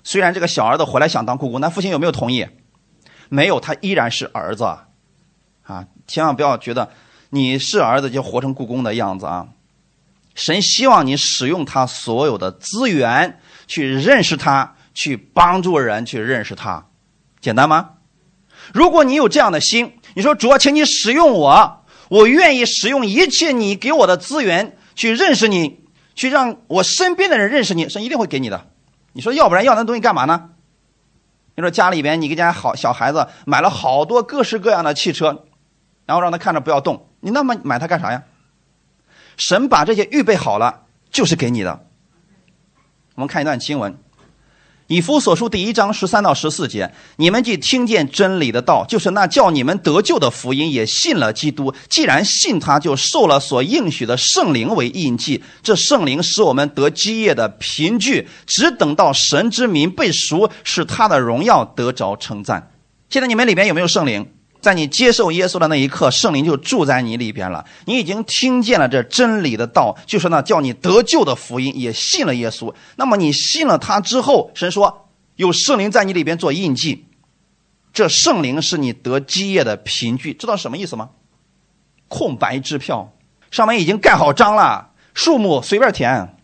[0.03, 2.47] 虽然这个小儿子回来想当故宫，但父亲有没有同意？
[3.29, 4.65] 没有，他依然是儿子，
[5.63, 5.87] 啊！
[6.05, 6.89] 千万不要觉得
[7.29, 9.47] 你是儿子就活成故宫的样子啊！
[10.35, 16.85] 神希望你使用他所有的资源去认识他，去帮助人去认识他，
[17.39, 17.91] 简单吗？
[18.73, 25.81] 如果你有这样的心，你说主啊，请你使用我，我愿意使用一切你给我的资源去认识你，
[26.15, 28.67] 去让我身边的人认识你，神一定会给你的。
[29.13, 30.49] 你说要不然要那东西干嘛呢？
[31.55, 35.45] 你说家里边你给家好小孩子买了好多各式各样的汽车，
[36.07, 38.23] 然后让他看着不要动，你那么买它干啥呀？
[39.37, 41.87] 神把这些预备好了，就是给你的。
[43.15, 43.97] 我们看一段经文。
[44.87, 51.73] 以弗所书第一章十三到十四节，你们既听见真理的道，就是那叫你们得救的福音，也信了基督。
[51.87, 55.41] 既然信他，就受了所应许的圣灵为印记。
[55.63, 62.71] 这圣灵使我们得基业的凭据，只等到神之名被赎，使他的荣耀得着称赞。
[63.09, 64.33] 现在你们里面有没有圣灵？
[64.63, 67.65] 在你接受耶稣的那一刻，圣灵就住在你里边了。
[67.83, 72.73] 你已经听见了这真理的道，就是那叫你得救的福音，也信了耶稣。
[72.95, 77.05] 那么你信了他之后，神说有圣灵在你里边做印记，
[77.91, 80.33] 这圣灵是你得基业的凭据。
[80.33, 81.09] 知道什么意思吗？
[82.07, 83.11] 空白支票
[83.51, 86.37] 上面已经盖好章了，数目随便填。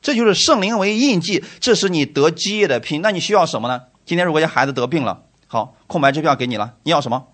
[0.00, 3.02] 这就是圣灵为印记，这是你得基业的凭。
[3.02, 3.80] 那你需要什么呢？
[4.06, 5.24] 今天如果有孩子得病了。
[5.48, 7.26] 好，空白支票给你了，你要什么？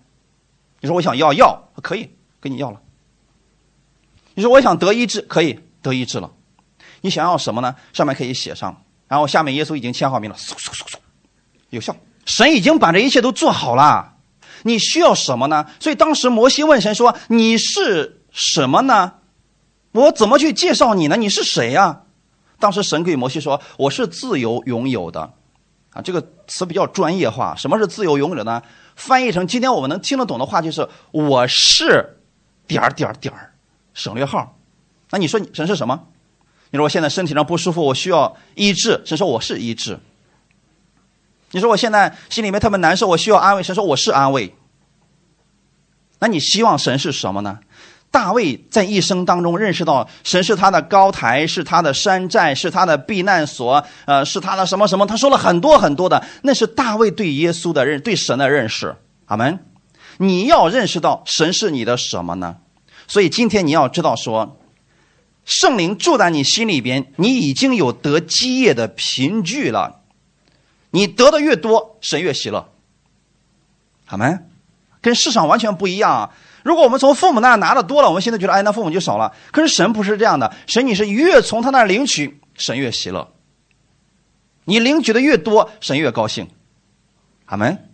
[0.79, 2.09] 你说我想要药，可以
[2.41, 2.81] 给你要了。
[4.33, 6.31] 你说我想得医治，可以得医治了。
[7.01, 7.75] 你想要什么呢？
[7.93, 10.95] 上面可以写上，然后下面耶稣已经签好名了，嗖嗖嗖嗖，
[11.69, 11.95] 有效。
[12.25, 14.13] 神已经把这一切都做好了。
[14.63, 15.67] 你需要什么呢？
[15.79, 19.13] 所以当时摩西问神说：“你是什么呢？
[19.91, 21.17] 我怎么去介绍你呢？
[21.17, 22.01] 你是谁呀？”
[22.59, 25.33] 当时神给摩西说：“我是自由拥有的。”
[25.95, 27.55] 啊，这个词比较专业化。
[27.55, 28.61] 什么是自由勇者呢？
[28.97, 32.17] 翻译成今天我们能听得懂的话，就是我是
[32.67, 33.53] 点儿点儿点儿，
[33.93, 34.57] 省略号。
[35.11, 36.07] 那你说神是什么？
[36.71, 39.97] 你说我现在身体上不舒服，我需要医治，神说我是医治。
[41.51, 44.53] 你说我现在心里面特别难受，我需要安慰，神说我是安慰。
[46.19, 47.59] 那你希望神是什么呢？
[48.15, 55.05] 大卫在一生当中认识到神是他的高台，是他的山寨，是他的避难所，呃，是他的什么什么？
[55.05, 58.95] 他说了很多很多的，那是大卫对耶稣的认，对神的认识。
[59.25, 59.59] 阿门。
[60.17, 62.55] 你要认识到神是你的什么呢？
[63.05, 64.57] 所以今天你要知道说，
[65.43, 69.99] 圣灵住在你心里边，你已经有得基业的凭据了。
[70.91, 72.69] 你得的越多，神越喜乐。
[74.05, 74.37] 好没？
[75.01, 76.29] 跟世上完全不一样啊！
[76.65, 79.31] 如果我们从父母那拿的多了，我们现在觉得，哎，那父母就少了。
[79.51, 83.31] 可是神不是这样的，神你是越从他那儿领取，神越喜乐。
[84.63, 86.49] 你领取的越多，神越高兴。
[87.45, 87.87] 阿门？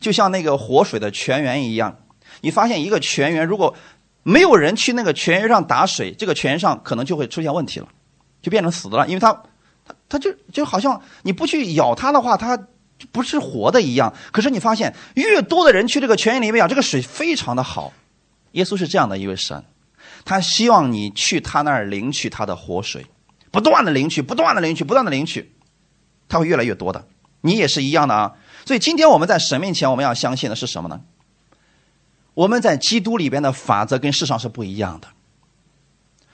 [0.00, 1.98] 就像那个活水的泉源一样，
[2.40, 3.76] 你发现一个泉源，如果
[4.22, 7.88] 没有人去那个泉源上打水，这个泉源上可能就会出现问题了，
[8.40, 9.30] 就变成死的了，因为它，
[9.86, 12.58] 它，它就就好像你不去咬它的话，它
[13.12, 14.14] 不是活的一样。
[14.32, 17.92] 可是你发现，越多的人去这个泉源里面养，这个水非常的好。
[18.56, 19.62] 耶稣是这样的一位神，
[20.24, 23.04] 他希望你去他那儿领取他的活水，
[23.50, 25.54] 不断的领取，不断的领取，不断的领取，
[26.26, 27.06] 他会越来越多的。
[27.42, 28.32] 你也是一样的啊。
[28.64, 31.02] 所以今天我们在神面前，我们要相信的是什么呢？
[32.32, 35.08] 我们在基督里边的法则跟世上是不一样的。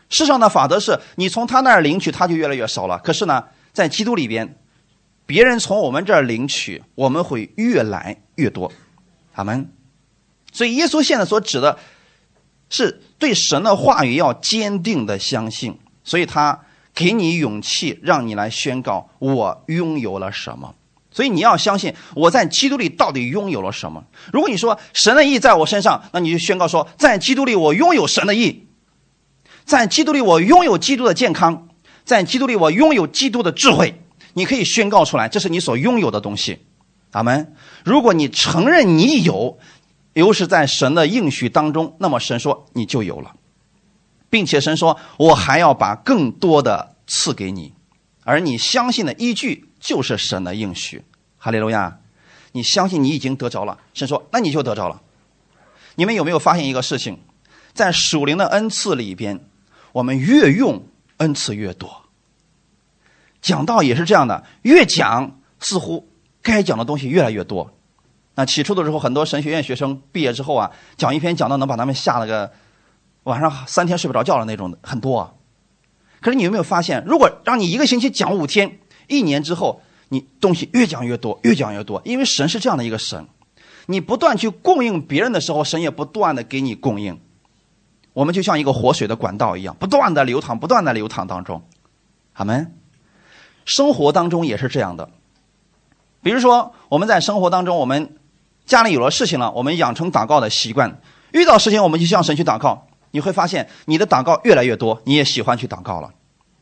[0.08, 3.00] 世上的法则是你从他那儿领取，他就越来越少了。
[3.00, 4.56] 可是呢，在基督里边，
[5.26, 8.70] 别人从我们这儿领取，我们会越来越多。
[9.34, 9.72] 阿门。
[10.52, 11.76] 所以耶稣现在所指的。
[12.74, 16.58] 是对神的话语要坚定的相信，所以他
[16.94, 20.74] 给你勇气，让你来宣告我拥有了什么。
[21.10, 24.02] 所以你要相信我在基督里到底拥有了什么。
[24.32, 28.66] 如果你说神的意在我身上，那你就宣告说，在基督里我拥有神的意，
[29.66, 31.68] 在基督里我拥有基督的健康，
[32.06, 34.00] 在基督里我拥有基督的智慧。
[34.32, 36.58] 你可以宣告出来，这是你所拥有的东西。
[37.10, 37.54] 阿门。
[37.84, 39.58] 如果你承认你有。
[40.14, 43.34] 又是在神的应许当中，那么神说你就有了，
[44.28, 47.72] 并且神说我还要把更多的赐给你，
[48.24, 51.02] 而你相信的依据就是神的应许。
[51.38, 51.98] 哈利路亚，
[52.52, 55.00] 你相信你已经得着了，神说那你就得着了。
[55.96, 57.18] 你们有没有发现一个事情，
[57.72, 59.44] 在属灵的恩赐里边，
[59.92, 62.02] 我们越用恩赐越多。
[63.40, 66.08] 讲道也是这样的，越讲似乎
[66.42, 67.72] 该讲的东西越来越多。
[68.34, 72.50] 那起初的时候，很多神学院学生毕业之后啊，讲一篇讲到能把他们吓了个
[73.24, 75.18] 晚上三天睡不着觉的那种很多。
[75.18, 75.32] 啊
[76.20, 83.26] 可是你有没有发现，如果让你一个星期讲五天，一年之后你东西越讲越多，越讲越多，因为神是这样的一个神，
[83.86, 87.20] 你不断去供应别人的时候，神也不断的给你供应。
[88.12, 91.60] 我们就像一个活水的管道一样，不断的流淌，不断的流淌当中。
[92.34, 92.72] 阿门。
[93.64, 95.10] 生活当中也是这样的，
[96.22, 98.16] 比如说我们在生活当中，我们。
[98.66, 101.00] 家里有了事情了，我们养成祷告的习惯。
[101.32, 102.86] 遇到事情，我们就向神去祷告。
[103.10, 106.12] 你会发现，你的祷告越来越多，你也喜欢去祷告了。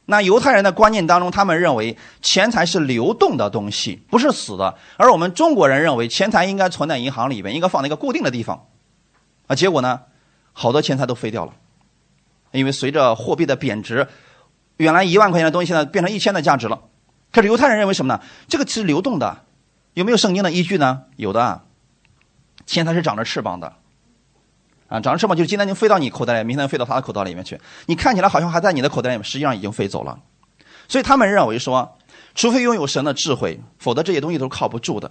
[0.07, 8.67] 那犹太人的观念当中，他们认为钱财是流动的东西，不是死的；而我们中国人认为钱财应该存在银行里边，应该放在一个固定的地方。
[9.47, 10.01] 啊，结果呢，
[10.53, 11.53] 好多钱财都飞掉了，
[12.51, 14.09] 因为随着货币的贬值，
[14.79, 16.81] 原来一万块钱的东西现在变成一千的价值了。
[17.31, 18.21] 可是犹太人认为什么呢？
[18.49, 19.45] 这个是流动的，
[19.95, 21.03] 有没有圣经的依据呢？
[21.15, 21.63] 有的。
[22.71, 23.73] 钱财是长着翅膀的，
[24.87, 27.61] 啊，长着翅膀就是今天能飞到你口袋里，明天能飞到他的口袋里面去。
[27.87, 30.21] 你看起来好像还在你的口袋里面，实际上已经飞走了。
[30.87, 31.99] 所以他们认为说，
[32.37, 35.11] 除非拥有神的智慧，否则这些东西都是靠不住的。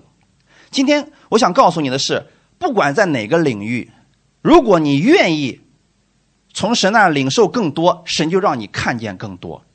[0.71, 3.91] 今天我想告诉你的是，不管在哪个领域，
[4.41, 5.59] 如果你愿意
[6.53, 9.65] 从神那领受更多，神就让你看见更多。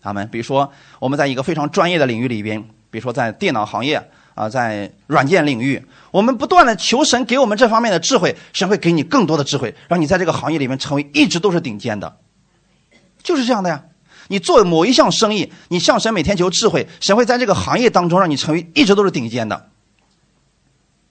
[0.00, 4.10] 他们比如说我们在一个非常专业的领域里边，比如说在电脑行业。
[4.34, 12.16] 啊，在软件领域，我们不断的求神给我们这方面的智慧，神会给你更多的智慧，让你在这个行业里面成为一直都是顶尖的，
[13.22, 13.84] 就是这样的呀。
[14.28, 19.68] 你做某一项生意，你向神每天求智慧，神会在这个行业当中让你成为一直都是顶尖的。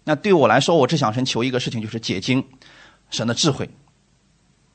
[0.03, 2.45] 那对我来说，我只想神求一个事情，就是解经，
[3.09, 3.69] 神的智慧。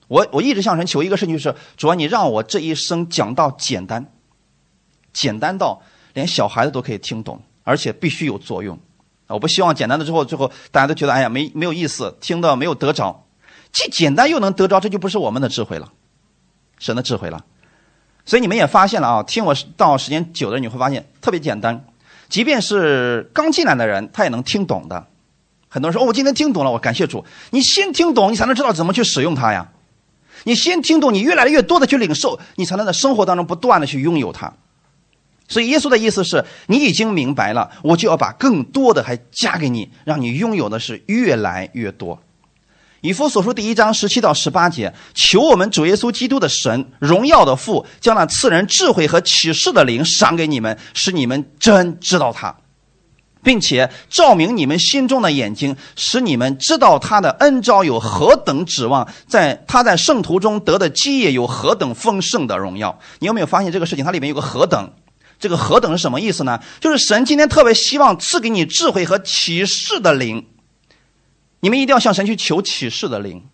[0.06, 4.10] 我我一直向神求一个事情，就是主要你让我这一生讲到简单，
[5.12, 5.82] 简单到
[6.14, 7.42] 连小孩子都可以听懂。
[7.68, 8.78] 而且必须有作用，
[9.26, 13.26] 我不希望简单的之后，最后大家都觉得哎呀没没有意思，听到没有得着。
[13.70, 15.92] 既简单又能得着，这就不是我们的智慧了，
[16.78, 17.44] 神的智慧了。
[18.24, 21.84] 所以你们也发现了啊，听我到时间久了，你会发现特别简单，
[22.30, 25.06] 即便是刚进来的人，他也能听懂的。
[25.68, 27.22] 很多人说，哦，我今天听懂了，我感谢主。
[27.50, 29.68] 你先听懂，你才能知道怎么去使用它呀。
[30.44, 34.54] 你先听懂，你越来越多的去领受，你才能在生活当中不断的去拥有它。
[35.48, 42.20] 所以耶稣的意思是你已经明白了，我就要把更多的还加给你，让你拥有的是越来越多。
[43.00, 52.56] 以弗所书第一章十七到十八节，求我们主耶稣基督的神荣耀的父，将那赐人智慧和启示的灵赏给你们，使你们真知道他，
[53.40, 62.98] 并且照明你们心中的眼睛，使你们知道他的恩招有何等指望，在他在圣徒中得的基业有何等丰盛的荣耀。
[63.20, 64.04] 你有没有发现这个事情？
[64.04, 64.90] 它里面有个何等？
[65.38, 66.60] 这个何等是什么意思呢？
[66.80, 70.46] 就是神今天特别希望赐给你智慧和启示的灵。
[71.60, 73.44] 你们一定要向神去求启示的灵。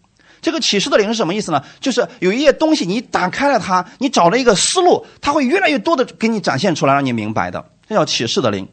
[0.40, 1.64] 这个启示的灵是什么意思呢？
[1.80, 7.64] 就是有一页东西，你打开了它，你找了一个思路，它会越来越多的给你展现出来，让你明白的。
[7.88, 8.68] 这叫启示的灵。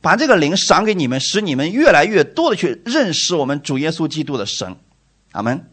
[0.00, 4.76] 把这个灵赏给你们，使你们越来越多的去认识我们主耶稣基督的神。
[5.32, 5.68] 阿门。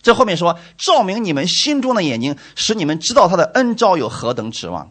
[0.00, 4.90] 这后面说，照明你们心中的眼睛，使你们知道他的恩招有何等指望。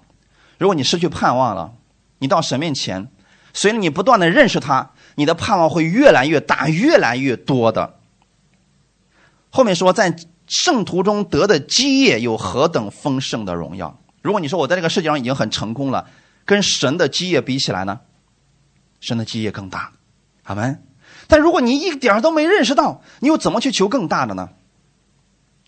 [0.60, 1.74] 如果你失去盼望了，
[2.20, 3.10] 你到神面前，
[3.54, 7.96] 随着你不断的认识他，你的盼望会越来越大，越来越多的。
[9.50, 14.00] 后面说，在圣徒中得的基业有何等丰盛的荣耀。
[14.22, 16.08] 如果你说我在这个世界上已经很成功了，
[16.44, 18.02] 跟神的基业比起来呢？
[19.00, 19.94] 神的基业更大，
[20.44, 20.78] 好吗？
[21.28, 24.50] 但如果你一点都没认识到，你又怎么去求更大的呢？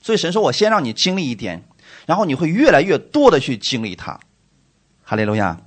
[0.02, 1.64] 所以神说：“我先让你经历一点，
[2.08, 4.20] 然后你会越来越多的去经历它。”
[5.12, 5.60] 哈利路亚。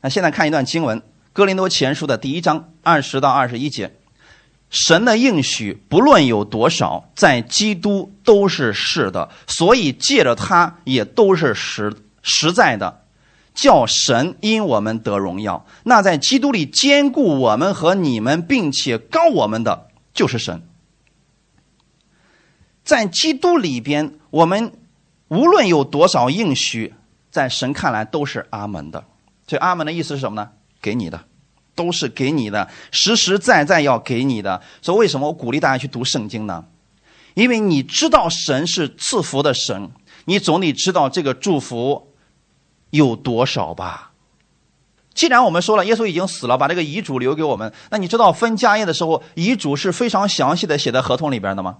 [0.00, 1.00] 那现在看一段经文，
[1.32, 3.96] 《哥林多前书》的第一章二十到二十一节
[4.70, 13.02] ：“神的应许不论有多少，在基督都是是的，所以借着他也都是实实在的。”
[13.54, 20.62] 叫神因我们得荣耀，那在基督里兼顾我们和你们，并且高我们的就是神。
[22.84, 24.74] 在基督里边，我们
[25.26, 26.94] 无论有多少应许，
[27.30, 29.04] 在神看来都是阿门的。
[29.46, 30.50] 所以阿门的意思是什么呢？
[30.80, 31.24] 给你的，
[31.74, 34.62] 都是给你的，实实在在要给你的。
[34.82, 36.64] 所以为什么我鼓励大家去读圣经呢？
[37.34, 39.90] 因为你知道神是赐福的神，
[40.24, 42.08] 你总得知道这个祝福。
[42.90, 44.10] 有多少吧？
[45.14, 51.78] 既然我们说了耶稣已经死了，把这个遗嘱留给我们，那你知道分家业的时候，遗嘱是非常详细的写在合同里边的吗？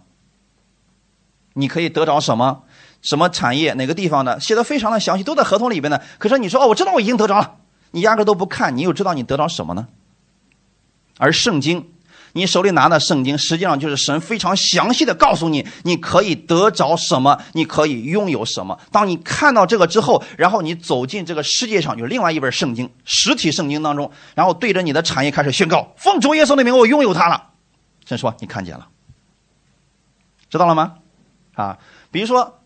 [1.54, 2.62] 你可以得着什么
[3.02, 6.02] 什么产业，哪个地方的，写的非常的详细，都在合同里边的。
[6.18, 7.56] 可是你说哦，我知道我已经得着了，
[7.90, 9.88] 你压根都不看，你又知道你得着什么呢？
[11.18, 11.92] 而圣经。
[12.32, 18.78] 你手里拿的圣经，实际上就是神非常详细的告诉你，你可以得着什么，你可以拥有什么。
[18.92, 27.48] 当你看到这个之后，然后你走进这个世界上，有另外一本圣经，实体圣经当中，然后对着你的产业开始宣告：奉主耶稣的名，我拥有它了。
[28.06, 28.86] 神说：“你看见了，
[30.48, 30.98] 知道了吗？”
[31.54, 31.78] 啊，
[32.12, 32.59] 比如说，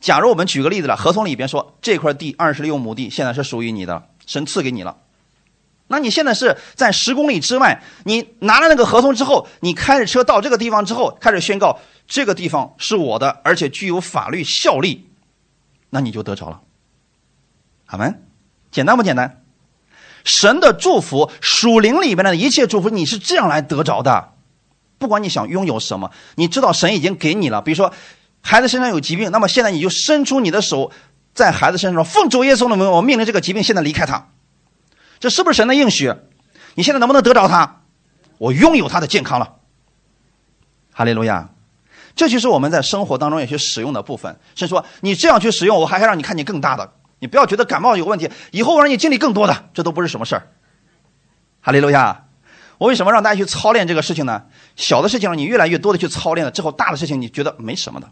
[0.00, 4.96] 假如我们举个例子了，合同里边说这块地二十六亩地现在是属于你的，神赐给你了。
[5.88, 15.06] 那你现在是在十公里之外，你拿了那个合同之后，你开着车到这个地方之后，开始宣告这个地方是我的，而且具有法律效力，
[15.90, 16.60] 那你就得着了。
[17.86, 18.14] 好吗？
[18.70, 19.42] 简单不简单？
[20.24, 24.32] 神的祝福，属灵里面的一切祝福，你是这样来得着的。
[24.98, 27.60] 不管你想拥有什么，你知道神已经给你了。
[27.60, 27.92] 比如说，
[28.42, 30.90] 孩子身上有疾病，那么现在你就伸出你的手，
[31.34, 34.28] 在孩子身上奉主耶稣的名，我命令这个疾病现在离开他。
[35.18, 36.14] 这是不是神的应许？
[36.74, 37.82] 你现在能不能得着他？
[38.38, 39.56] 我拥有他的健康了。
[40.92, 41.50] 哈利路亚！
[42.16, 44.38] 这就是我们在生活当中有些使用的部分。
[44.54, 46.92] 是说你这样去使用，我还让你看见更大的。
[47.18, 50.48] 你不要觉得感冒有问题，以后我让你经历更多的，这都不是什么事儿。
[51.60, 52.24] 哈利路亚！
[52.78, 54.44] 我为什么让大家去操练这个事情呢？
[54.74, 58.10] 小的事情你越来越多的去操练了之后，大的事情你觉得没什么的。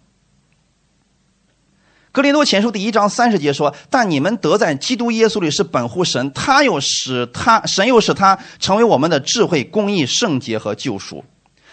[2.10, 11.24] 格林多前书第一章三十节说：“但你们得在基督耶稣里是本乎神，他又使他神又使他成为我们的智慧、公义、圣洁和救赎。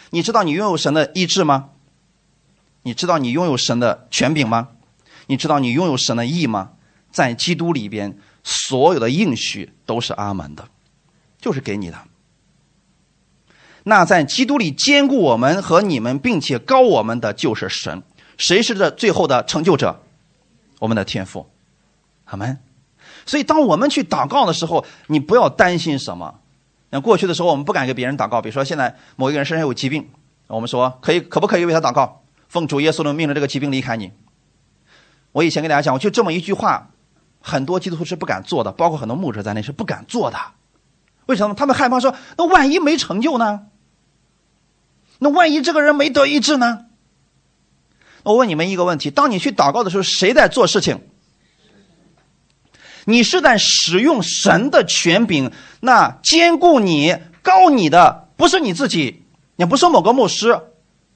[0.09, 1.69] 你知道你拥有神的意志吗？
[2.83, 4.69] 你知道你拥有神的权柄吗？
[5.27, 6.71] 你知道你拥有神的义吗？
[7.11, 10.67] 在基督里边，所有的应许都是阿门的，
[11.39, 11.97] 就是给你的。
[13.83, 18.03] 那在基督里兼顾我们和你们，并且高我们的就是神。
[18.37, 20.01] 谁是这最后的成就者？”
[20.85, 21.47] 我们的天赋，
[22.25, 22.59] 好吗？
[23.25, 26.39] 所以，当我们去祷告的时候，你不要担心什么。
[26.91, 28.39] 像过去的时候，我们不敢给别人祷告。
[28.39, 30.07] 比如说，现在某一个人身上有疾病，
[30.45, 32.21] 我们说可以，可不可以为他祷告？
[32.47, 34.11] 奉主耶稣的命令，这个疾病离开你。
[35.31, 36.91] 我以前跟大家讲，我就这么一句话，
[37.41, 40.37] 很多基督徒是不敢做的，包括很多牧者在内是不敢做的。
[41.25, 41.55] 为什么？
[41.55, 43.67] 他们害怕说，那万一没成就呢？
[45.17, 46.85] 那万一这个人没得医治呢？
[48.25, 50.99] 我问你们一个问题：当你去祷告的时候，谁在做事情？
[53.05, 59.23] 你是在使用神的权柄，那兼顾你、告你的不是你自己，
[59.57, 60.59] 也不是某个牧师，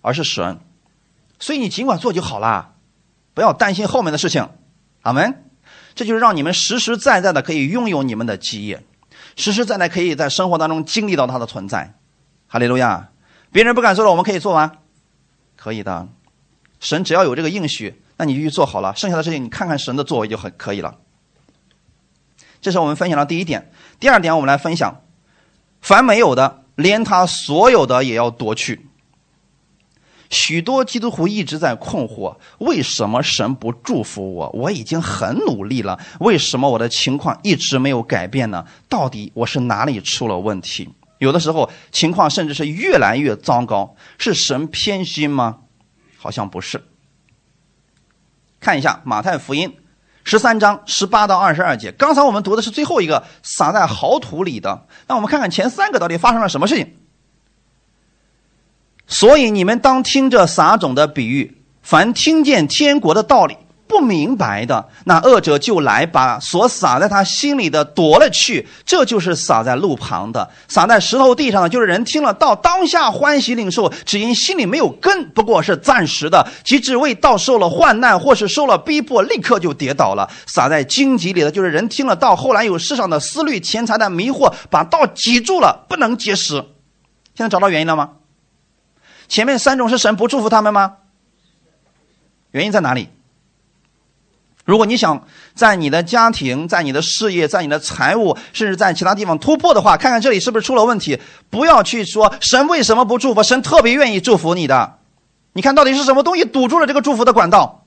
[0.02, 0.60] 而是神。
[1.40, 2.76] 所以你尽管做就好了，
[3.34, 4.48] 不要担心后面的事情。
[5.02, 5.46] 阿门。
[5.96, 8.86] 这就是让你们实实在在的可以拥有你们的基业。
[9.36, 11.96] 实实在在可以在生活当中经历到他的存在。
[12.48, 13.10] 哈利路亚！
[13.52, 14.74] 别人不敢做的，我们可以做吗？
[15.56, 16.08] 可以的。
[16.80, 18.94] 神只要有这个应许，那你就去做好了。
[18.96, 20.96] 剩下的事情你看看神的作为就很可以了。
[22.62, 23.72] 这是我们分享的第一点。
[24.00, 25.02] 第二点，我们来分享：
[25.82, 28.88] 凡没有的，连他所有的也要夺去。
[30.30, 34.50] 许多基督徒一直在困惑：为什么神不祝福我？
[34.52, 38.64] 我已经很努力了，为什么我的情况一直没有改变呢？
[38.88, 40.88] 到底我是哪里出了问题？
[41.18, 45.58] 有的时候情况甚至是越来越糟糕，是神偏心吗？
[46.20, 46.84] 好像不是。
[48.60, 49.78] 看一下马太福音
[50.26, 56.98] 十三章十八到二十二节，刚才我们读的是最后一个撒在好土里的，那我们看看前三个到底发生了什么事情。
[59.08, 63.58] 所以你们当听着撒种的比喻，凡听见天国的道理
[63.90, 68.68] 不明白的，那恶者就来把所撒在他心里的夺了去。
[68.86, 80.30] 这就是撒在路旁的，撒在石头地上的，就是人听了道，当下欢喜领受，只因心里没有根，不过是暂时的；即只为道受了患难，或是受了逼迫，立刻就跌倒了。
[80.46, 86.64] 撒在荆棘里的，就是人听了道，后来有世上的思虑、钱财的迷惑，把道挤住了，不能结实。
[87.34, 88.12] 现在找到原因了吗？
[89.28, 90.98] 前面三种是神不祝福他们吗？
[92.52, 93.10] 原因在哪里？
[94.70, 101.20] 如果你想在你的家庭、在你的事业、在你的财务，甚至在其他地方突破的话，看看这里是不是出了问题。
[101.50, 105.00] 不要去说神为什么不祝福，神特别愿意祝福你的。
[105.54, 107.84] 你看到底是什么东西堵住了这个祝福的管道？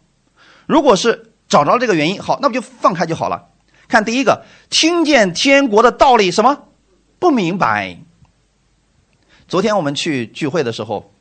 [0.66, 3.45] 如果是找着这个原因，好，那不就放开就好了。
[3.87, 6.64] 看第一个，听见天国的道理什么
[7.20, 7.97] 不明白。
[9.47, 11.12] 昨天我们去聚会的时候。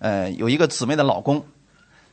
[0.00, 1.44] 呃，有一个姊妹的老公，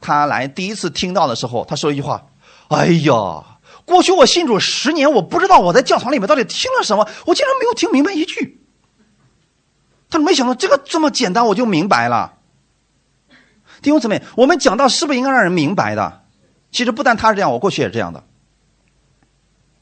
[0.02, 2.26] 他来第一次听到的时候，他说一句话
[2.70, 8.62] ：“哎呀，过去我信主十年，我不知道我在教堂里面到底听了什么，我竟然没有听明白一句。”
[10.10, 12.34] 他说：“没想到这个这么简单，我就明白了。”
[13.82, 16.22] 弟兄姊妹，我们讲到是不是应该让人明白的？
[16.72, 18.24] 其实不但他是这样，我过去也是这样的。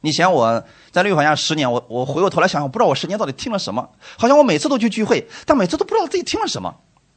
[0.01, 6.75] 以前我在律法下十年，我我回过头来想想，我不知道我十年到底听了什么，好像我每次都去聚会，但每次都不知道自己听了什么。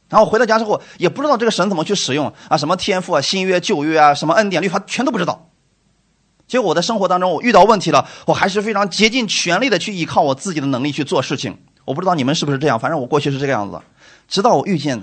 [0.09, 5.49] 然后回到家之后，也不知道这个神怎么去使用啊，什么天赋啊、新约、旧约啊、什么恩典、律法，全都不知道。
[6.47, 11.57] 结果我在生活当中，我遇到问题了，我还是非常竭尽全力的去依靠我自己的能力去做事情。
[11.83, 13.79] 我不知道你们是不是这样，反正我过去是这个样子。
[14.27, 15.01] 直到我遇见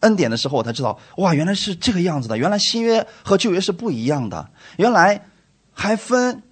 [0.00, 2.36] 恩典的时候，我才知道，哇，原来是这个样子的。
[2.36, 5.24] 原来新约和旧约是不一样的，原来
[5.72, 6.42] 还分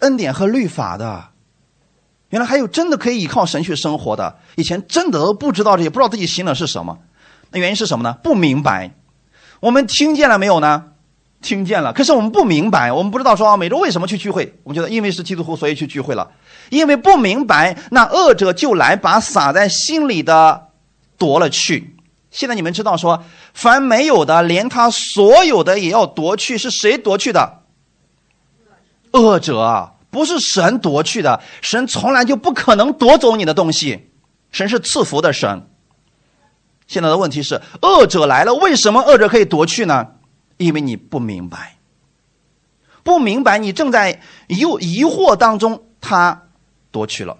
[0.00, 1.26] 恩典和律法的，
[2.30, 4.38] 原来还有真的可以依靠神去生活的。
[4.56, 6.98] 以前真的都不知道这些，不知道自己行的是什么。
[7.50, 8.16] 那原因是什么呢？
[8.22, 8.94] 不明白。
[9.60, 10.93] 我们听见了没有呢？
[11.44, 14.54] 听见了，可是我们不明白，我们不知道说每周为什么去聚会。
[14.64, 16.32] 我们觉得因为是基督徒，所以去聚会了。
[16.70, 20.68] 因为不明白，那恶者就来把撒在心里的
[21.18, 21.94] 夺了去。
[22.30, 23.22] 现在你们知道说，
[23.52, 26.56] 凡没有的，连他所有的也要夺去。
[26.56, 27.60] 是谁夺去的？
[29.12, 31.40] 恶者，不是神夺去的。
[31.60, 34.10] 神从来就不可能夺走你的东西。
[34.50, 35.68] 神是赐福的神。
[36.86, 40.08] 现在的问题是，恶者来了，为什么恶者可以夺去呢？
[40.56, 41.76] 因为你不明白，
[43.02, 46.48] 不明白，你正在疑疑惑当中，他
[46.90, 47.36] 夺去了。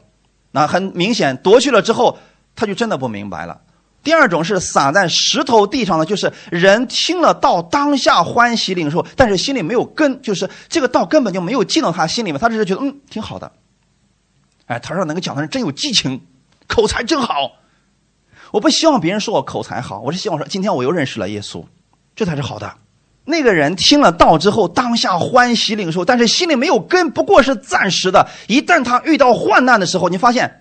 [0.51, 2.19] 那很明显，夺去了之后，
[2.55, 3.61] 他就真的不明白了。
[4.03, 13.51] 第二种是撒在石头地上的，就是人听了道，当下欢喜领受，但是心里没有根，就是这个道根本就没有进到他心里面，他只是觉得嗯挺好的。
[14.67, 16.21] 哎，他说那个讲的人真有激情，
[16.69, 17.53] 口才真好。
[18.53, 21.65] 我不希望别人说我口才好，我是希望说今天我又认识了耶稣，
[22.15, 22.77] 这才是好的。
[23.25, 28.29] 那个人听了道之后，当下欢喜领受，但是心里没有根，不过是暂时的。
[28.49, 30.61] 一旦他遇到患难的时候，你发现，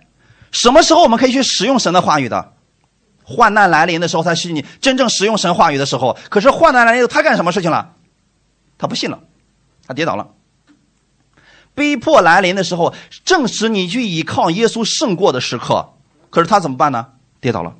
[0.52, 2.54] 什么时候我们可以去使用神的话语的？
[3.26, 5.86] 患难来临的时候才是你真正使用神话语的。
[5.86, 6.18] 时候。
[6.30, 7.94] 可是患难来临，他干什么事情了？
[8.78, 9.20] 他不信了，
[9.88, 10.28] 他跌倒了。
[11.76, 12.94] 逼迫来临的时候，
[13.26, 15.90] 正是你去依靠耶稣胜过的时刻。
[16.30, 17.08] 可是他怎么办呢？
[17.42, 17.76] 跌倒了。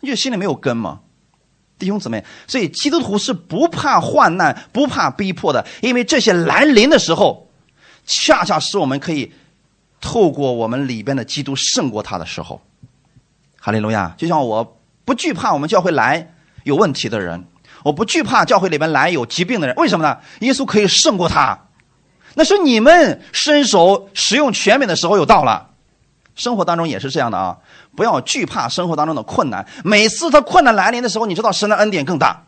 [0.00, 1.00] 你就心里没有根吗，
[1.80, 2.22] 弟兄姊妹？
[2.46, 7.48] 所以基督徒是不怕患难、不怕逼迫的，因为这些来临的时候，
[8.06, 9.32] 恰恰是我们可以
[10.00, 12.60] 透过我们里边的基督胜过他的时候。
[13.58, 14.14] 哈利路亚！
[14.16, 17.44] 就像我不惧怕我们教会来有问题的人，
[17.82, 20.18] 我不惧怕教会里边来有疾病的人，为什么呢？
[20.40, 21.58] 耶稣可以胜过他。
[22.34, 25.69] 那是你们伸手使用权柄的时候又到了。
[26.34, 27.58] 生活当中也是这样的啊。
[27.96, 29.66] 不要惧怕生活当中的困难。
[29.84, 32.46] 每次他困难来临的时候，你知道神的恩典更大。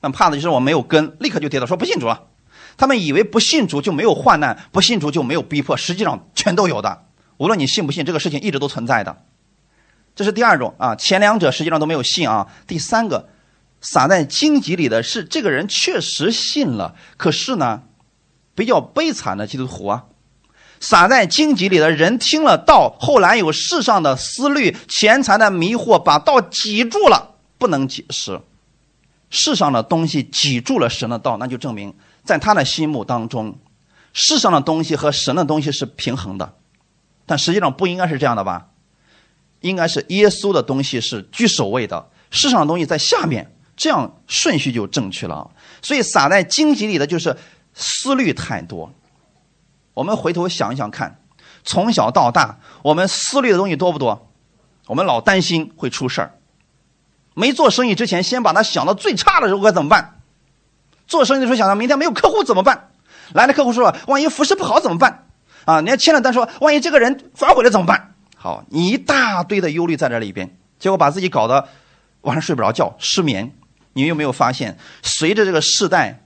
[0.00, 2.24] 但怕的就是我没有根，立刻就跌倒，说不信主了。
[2.76, 7.04] 他们以为不信主就没有患难，不信主就没有逼迫，实际上全都有的。
[7.36, 9.24] 无论你信不信，这个事情一直都存在的。
[10.14, 12.48] 这是第二种啊，前两者实际上都没有信啊。
[12.66, 13.28] 第三个，
[13.80, 17.82] 撒在荆棘里的是这个人确实信了，可是呢，
[18.54, 20.04] 比较悲惨的基督徒啊，
[20.82, 28.40] 撒在荆棘里的人听了道，后来有世上的思虑、钱财的迷惑，把道挤住了，不能解释。
[29.30, 33.56] 世上的东西挤住了神的道，那就证明在他的心目当中，
[34.12, 36.52] 世上的东西和神的东西是平衡的，
[37.26, 38.66] 但实际上不应该是这样的吧？
[39.60, 45.48] 应该是耶稣的东西是居首位的，世上的东西在下面，这样顺序就正确了。
[45.80, 47.36] 所以撒在荆棘里的就是
[47.72, 48.92] 思虑太多。
[49.94, 51.20] 我们回头想一想看，
[51.64, 54.30] 从小到大，我们思虑的东西多不多？
[54.86, 56.34] 我们老担心会出事儿。
[57.34, 60.20] 没做生意之前，先把他想到最差的时候该怎么办？
[61.06, 62.90] 做生意的时候想到明天没有客户怎么办？
[63.32, 65.26] 来了客户说，万一服饰不好怎么办？
[65.64, 68.14] 啊，你要签了单说，万一这个人反悔了怎么办？
[68.36, 71.68] 好，你一大堆的忧虑在这里边，结果把自己搞得
[72.22, 73.54] 晚上睡不着觉，失眠。
[73.92, 76.22] 你有没有发现，随着这个时代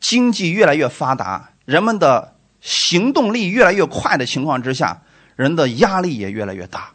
[0.00, 2.33] 经济越来越发达，人们的
[2.64, 5.02] 行动力越来越快的情况之下，
[5.36, 6.90] 人的压力也越来越大。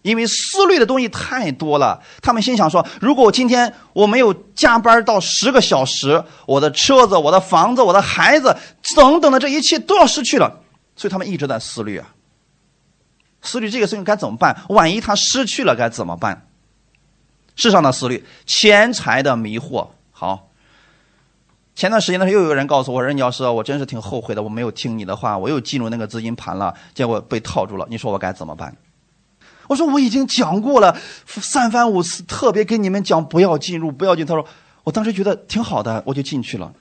[0.00, 8.56] 因为思虑的东西太多了，他们心想说：如果我今天我没有加班到十个小时，我的车子、我的房子、我的孩子
[8.96, 10.60] 等等的这一切都要失去了。
[10.96, 12.14] 所以他们一直在思虑啊，
[13.42, 14.64] 思虑这个事情该怎么办？
[14.70, 16.48] 万一他失去了该怎么办？
[17.56, 19.88] 世上的思虑，钱财的迷惑。
[20.12, 20.47] 好，
[21.78, 27.86] 前段时间呢，又有人告诉我，任教师，我真是挺后悔的，我没有听你的话，我又进入那个资金盘了，结果被套住了。
[27.88, 28.76] 你说我该怎么办？
[29.68, 34.26] 我说我已经讲过了， 三番五次，特别跟你们讲不要进入，不要进。
[34.26, 34.44] 他说，
[34.82, 36.72] 我当时觉得挺好的，我就进去了。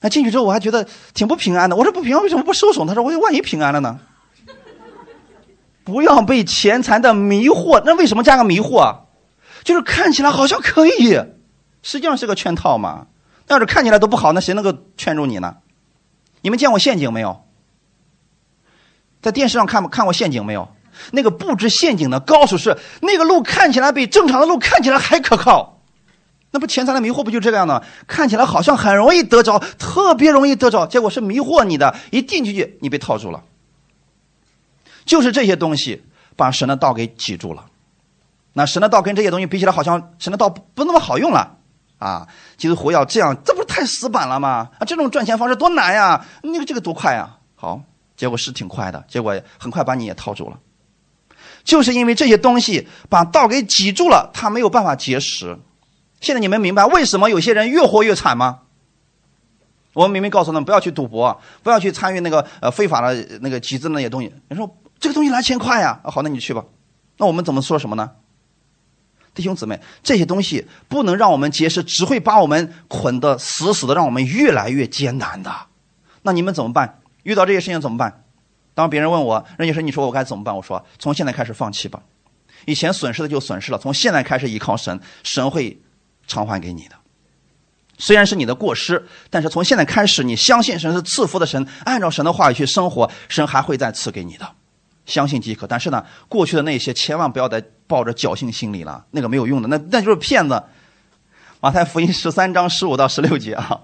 [0.00, 0.84] 那进去之后，我还觉得
[1.14, 1.76] 挺不平安的。
[1.76, 2.84] 我说不平安，为什么不收手？
[2.84, 4.00] 他说，我万一平安了呢？
[5.84, 7.80] 不要被钱财的迷惑。
[7.86, 8.96] 那为什么加个迷惑？
[9.62, 11.12] 就是看起来好像可以，
[11.82, 13.06] 实际上是个圈套嘛。
[13.48, 15.56] 要是看起来都不好，那谁能够劝住你呢？
[16.40, 17.44] 你们见过陷阱没有？
[19.20, 20.68] 在电视上看看过陷阱没有？
[21.10, 25.80] 那个布置陷阱的高手是那个路看起来比正常的路看起来还可靠，
[26.50, 27.82] 那不钱财的迷惑不就这个样的？
[28.06, 33.42] 看起来好像很容易得着，特别容易得着，结果是迷惑你的，一进去你被套住了。
[35.04, 36.04] 就是这些东西
[36.36, 37.66] 把神的道给挤住了。
[38.52, 41.56] 那神的道跟这些东西比起来，好像神的道不不那么好用了
[42.02, 42.26] 啊！
[42.56, 44.70] 基督徒要这样，这不是太死板了吗？
[44.78, 46.26] 啊，这种赚钱方式多难呀！
[46.42, 47.36] 那个这个多快呀！
[47.54, 47.80] 好，
[48.16, 50.58] 结果是挺快的，结果很快把你也套住了。
[51.62, 55.56] 就是因为这些东西把道给挤住了，他没有办法结实。
[56.20, 58.62] 现在你们明白为什么有些人越活越惨吗？
[59.92, 64.34] 我们明明告诉他们不要去赌博，不要去参与那个呃非法的那个集资那些东西。
[64.48, 66.64] 你说这个东西来钱快呀，好，那你去吧。
[67.18, 68.10] 那我们怎么说什么呢？
[69.34, 75.50] 弟兄姊妹，这些东西不能让我们结实，只会把我们捆得死死的，让我们越来越艰难的。
[76.22, 77.00] 那你们怎么办？
[77.22, 78.24] 遇到这些事情怎么办？
[78.74, 80.54] 当别人问我，任女士，你说我该怎么办？
[80.54, 82.02] 我说，从现在开始放弃吧，
[82.66, 85.80] 以前损失的就损失了，从现在开始依靠神，神会
[86.26, 86.96] 偿还给你的。
[87.98, 94.50] 虽然是你的过失，但是从现在开始，你相信神是赐福的神，按照神的话语去生活，神还会再赐给你的，
[95.06, 95.66] 相信即可。
[95.66, 100.62] 但是呢，过去的那些千万不要再抱着侥幸心理了，那个没有用的，那那就是骗子。
[101.60, 103.80] 马太福音十三章十五到十六节啊。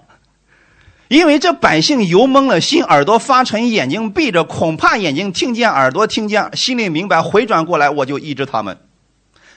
[1.07, 8.77] 因为这百姓油蒙了心，耳朵发沉，眼睛闭着，恐怕眼睛听见，耳朵听见，心里明白，回转过来，我就医治他们。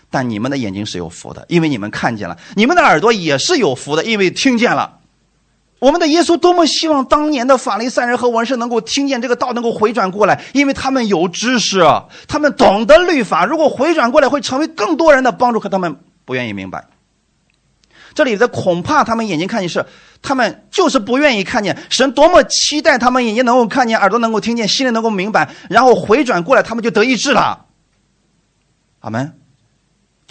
[0.08, 5.00] 但你们的眼睛是有福的，因为你们看见了；你们的耳朵也是有福的，因为听见了。
[5.82, 11.82] 我们的耶稣多么希望当年的法利赛人和文士能够听见这个道，能够回转过来，因为他们有知识，
[12.28, 13.44] 他们懂得律法。
[13.44, 16.84] 如果回转过来，会成为更多人的帮助，可他们不愿意明白。
[18.14, 19.84] 这里的恐怕他们眼睛看见是，
[20.22, 27.66] 他们就是不愿意看见神多么期待他们眼睛能够看见，耳朵能够听见，心里能够明白，然后回转过来，他们就得医治了。
[29.00, 29.32] 阿门，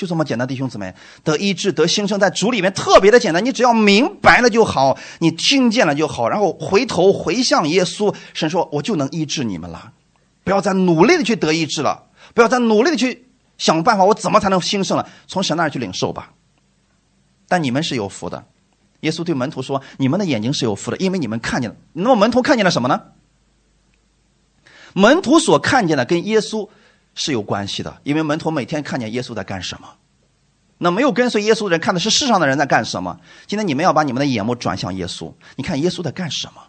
[0.01, 9.91] 就这么简单，弟兄姊妹，得医治得新生，在主里面特别的简单，你只要明白了就好，你听见了就好，然后回头回向耶稣，神说我就能医治你们了，
[10.43, 13.27] 不要再努力的去得医治了，不要再努力的去
[13.59, 15.07] 想办法，我怎么才能兴盛了？
[15.27, 16.31] 从神那儿去领受吧。
[17.47, 18.43] 但你们是有福的，
[19.01, 21.75] 耶稣对门徒说：“你们的眼睛是有福的，因为你们看见了。
[21.93, 22.99] 那么门徒看见了什么呢？
[24.93, 26.67] 门徒所看见的跟耶稣
[27.15, 29.87] 是有关系的，因为门徒每天看见耶稣在干什么。
[30.77, 33.19] 那没有跟随耶稣的人看的是世上的人在干什么。
[33.45, 36.61] 今天你们要把你们的眼目转向耶稣，你看耶稣在干什么，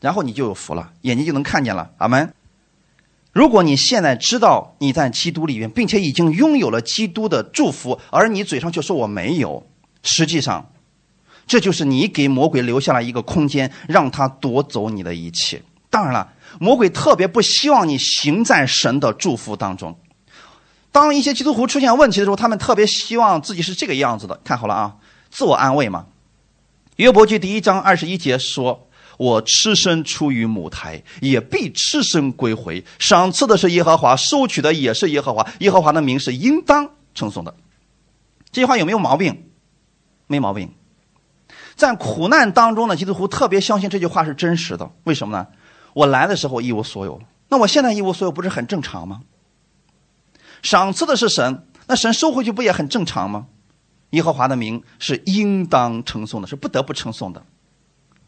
[0.00, 1.92] 然后你就有福了，眼睛就能看见了。
[1.98, 2.34] 阿门。
[3.32, 9.66] 如果你现在知道你在基督里面，并且已经拥有了基督的祝福，而你嘴上却说我没有，
[10.02, 10.70] 实际上，
[11.46, 15.62] 这就是你给魔鬼留下了一个空间，让他夺走你的一切。
[15.90, 19.98] 当然了，魔鬼特别不希望你行在神的祝福当中。
[20.92, 24.40] 当一些基督徒出现问题的时候，他们特别希望自己是这个样子的。
[24.44, 24.96] 看好了啊，
[25.30, 26.06] 自我安慰嘛。
[26.96, 28.88] 约伯记第一章二十一节说。
[29.16, 32.84] 我吃身出于母胎，也必吃身归回。
[32.98, 35.46] 赏赐的是耶和华，收取的也是耶和华。
[35.60, 37.54] 耶和华的名是应当称颂的。
[38.50, 39.44] 这句话有没有毛病？
[40.26, 40.74] 没毛病。
[41.76, 44.90] 在苦难当中呢，基督徒特别相信这句话是真实的。
[45.04, 45.46] 为什么呢？
[45.94, 49.22] 我来的时候一无所有，那我现在一无所有，不是很正常吗？
[50.62, 53.46] 赏赐的是神，那神收回去不也很正常吗？
[54.10, 57.44] 耶和华的名是应当称颂的，是不得不称颂的。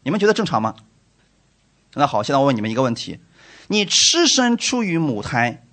[0.03, 0.75] 你们觉得正常吗？
[1.93, 3.19] 那好，现在我问你们一个问题：
[3.67, 5.65] 你吃身出于母胎，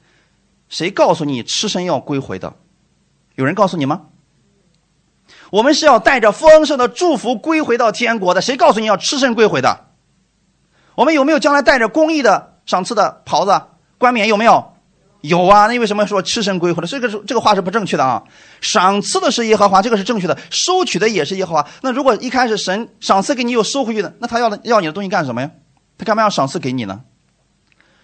[0.69, 2.57] 谁告诉你吃身要归回的？
[3.35, 4.07] 有人告诉你吗？
[5.51, 8.41] 我们是要带着丰盛的祝福归回到天国的。
[8.41, 9.94] 谁告诉你要吃身归回的？
[10.95, 13.63] 我们有没有将来带着公义的赏赐的袍子
[13.99, 14.29] 冠冕？
[14.29, 14.73] 有没有？
[15.21, 16.87] 有啊，那为什么说吃身归回了？
[16.87, 18.23] 这个是这个话是不正确的啊！
[18.61, 21.67] 赏赐的是耶和华，这个是正确的；收取的也是耶和华。
[21.81, 25.51] 那如果一开始神赏赐给你又收回去的，那他要要你的东西干什么呀？
[25.97, 27.01] 他干嘛要赏赐给你呢？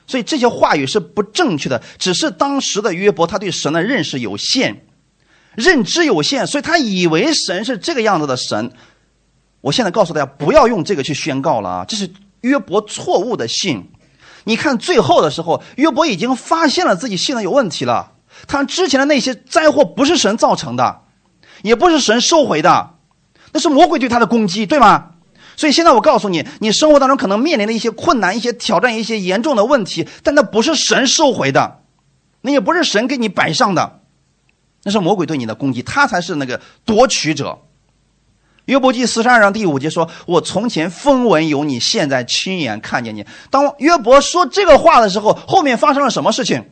[0.06, 4.86] 所以这些话语是不正确的，只是当时的约伯他对神的认识有限，
[5.54, 8.72] 认知有限，所以他以为神是这个样子的神。
[9.60, 11.84] 我现在告诉大家，不要用这个去宣告了啊！
[11.86, 12.10] 这是
[12.42, 13.90] 约伯错误的信。
[14.44, 18.12] 你看最后的时候，约伯已经发现了自己信的有问题了。
[18.46, 21.02] 他之前的那些灾祸不是神造成的，
[21.62, 22.94] 也不是神收回的，
[23.52, 25.10] 那是魔鬼对他的攻击，对吗？
[25.56, 31.82] 所以现在我告诉你，你生活当中可能面临的一些困难、一些挑战、一些严重的问题，但那不是神收回的，
[32.40, 34.00] 那也不是神给你摆上的，
[34.84, 37.58] 那是魔鬼对你的攻击，他才是那个夺取者。
[38.70, 46.70] 约伯记四十二章第五节说：“我从前风闻有你，现在亲眼看见你。”当约伯说这个话的时候，后面发生了什么事情？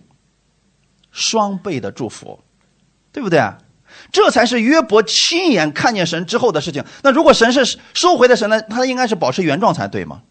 [1.11, 2.39] 双倍的祝福，
[3.11, 3.43] 对不对？
[4.13, 6.85] 这才是约伯亲眼看见神之后的事情。
[7.03, 8.63] 那如果神是收回的神呢？
[8.63, 10.23] 他应该是保持原状才对吗？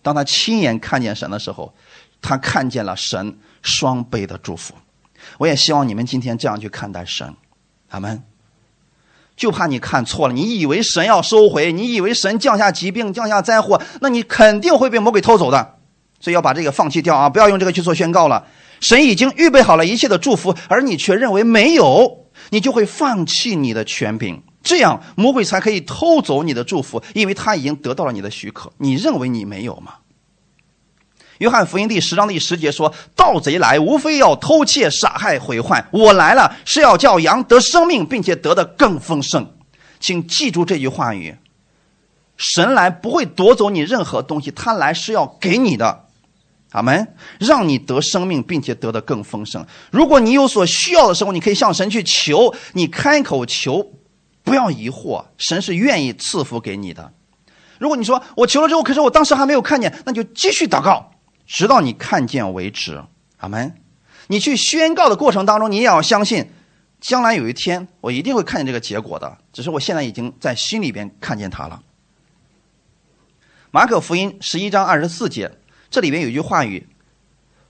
[0.00, 1.74] 当他亲眼看见神的时候，
[2.22, 4.72] 他看见了神双倍的祝福。
[5.36, 7.34] 我也希望你们今天这样去看待神，
[7.90, 8.22] 阿门。
[9.36, 15.76] 就怕你看错了，你以为神要收回，你以为神降下疾病、降下灾祸，那你肯定会被魔鬼偷走的。
[16.20, 17.28] 所以要把这个放弃掉啊！
[17.28, 18.46] 不要用这个去做宣告了。
[18.80, 28.72] 神已经预备好了一切的祝福，而你却认为没有，你就会放弃你的权柄，这样魔鬼才可以偷走你的祝福，因为他已经得到了你的许可。
[28.78, 29.94] 你认为你没有吗？
[31.38, 35.84] 约翰福音第十章第十节说：“盗贼来，无非要偷窃、杀害、毁坏。
[35.90, 39.50] 我来了，是要叫羊得生命，并且得的更丰盛。”
[39.98, 41.36] 请记住这句话语：
[42.36, 46.04] 神来不会夺走你任何东西，他来是要给你的，
[46.70, 49.66] 阿门，让你得生命，并且得的更丰盛。
[49.90, 53.90] 如果你有所需要的时候，你可以向神去求，你开口求，
[54.44, 57.12] 不要疑惑，神是愿意赐福给你的。
[57.78, 61.10] 如果你说我求了之后，可是我当时还没有看见，那就继续祷告。
[61.46, 63.02] 直到你看见为止，
[63.38, 63.74] 阿门。
[64.28, 66.50] 你去宣告的过程当中，你也要相信，
[67.00, 69.36] 将来有一天我一定会看见这个结果的。
[69.52, 71.82] 只是我现在已经在心里边看见它了。
[73.70, 75.50] 马可福音十一章二十四节，
[75.90, 76.86] 这里边有句话语，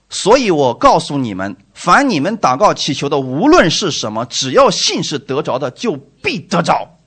[0.09, 6.99] 所以我告诉你们，凡你们祷告祈求的，无论是什么，只要信是得着的，就必得着。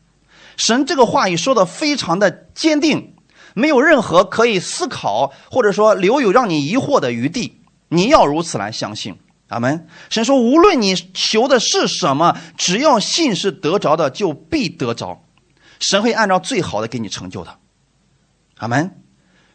[0.57, 3.15] 神这个话语说的非常的坚定。
[3.59, 9.19] 没有任何可以思考或者说留有让你疑惑的余地，你要如此来相信。
[9.49, 9.89] 阿门。
[10.11, 15.25] 神说，无论你求的是什么，只要信是得着的，就必得着。
[15.81, 17.59] 神会按照最好的给你成就的。
[18.59, 19.03] 阿门。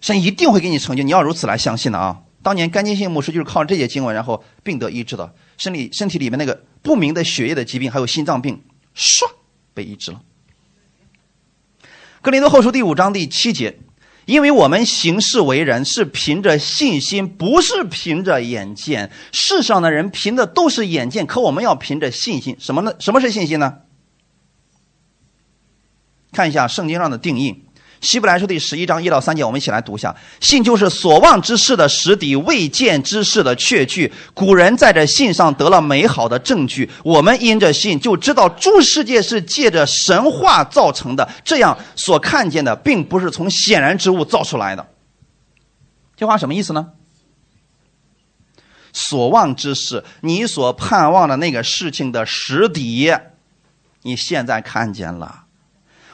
[0.01, 2.24] 神一定会给你成就，你要如此来相信的啊！
[2.41, 8.62] 当年甘金信牧师就是靠这些经文，然后病得医治的，身体身体里面那个不明的血液的疾病，还有心脏病，
[8.93, 9.32] 唰
[9.74, 10.22] 被医治了。
[12.22, 13.80] 格林多后书第五章第七节。
[14.26, 19.11] 因为我们行事为人是凭着信心，不是凭着眼见。
[19.32, 22.55] 世上的人凭的都是眼见，可我们要凭着信心。
[22.59, 22.93] 什么呢？
[22.99, 23.80] 什么是信心呢？
[26.32, 27.62] 看一下圣经上的定义。
[28.04, 34.12] 希伯来书第十一章一到三节，我们一起来读一下：信就是所望之事的实底，未见之事的确据。
[34.34, 36.89] 古人在这信上得了美好的证据。
[37.01, 44.86] 我们因着信就知道诸世界是借着神话造成的，这样所看见的并不是从显然之物造出来的。
[46.18, 46.89] 这话什么意思呢？
[48.91, 53.14] 所望之事，你所盼望的那个事情的实底，
[54.01, 55.43] 你现在看见了。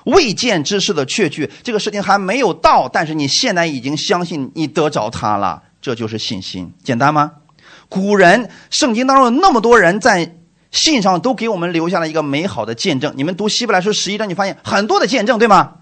[0.10, 6.72] 未见之事的确据，这个事情还没有到，但是你现在已经相信你得着它了，这就是信心。
[6.84, 7.32] 简单吗？
[7.88, 10.36] 古人圣经当中有那么多人在
[10.72, 13.14] 信上都给我们留下了一个美好的见证。
[13.18, 15.76] 你们读希伯来书十一章，你发现很多的见证，对吗？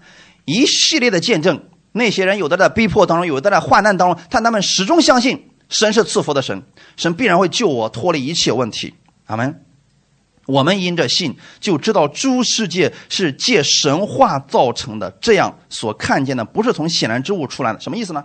[0.44, 1.64] 一系列的见证。
[1.92, 6.62] 那些人有的在逼迫当中，有的在患难当中，但他们始终相信神是赐福的神，
[6.96, 8.94] 神必然会救我脱离一切问题。
[9.26, 9.67] 阿门。
[10.48, 15.10] 我们因着信，就知道诸世界是借神话造成的。
[15.20, 17.78] 这样所看见的，不是从显然之物出来的。
[17.78, 18.24] 什么意思呢？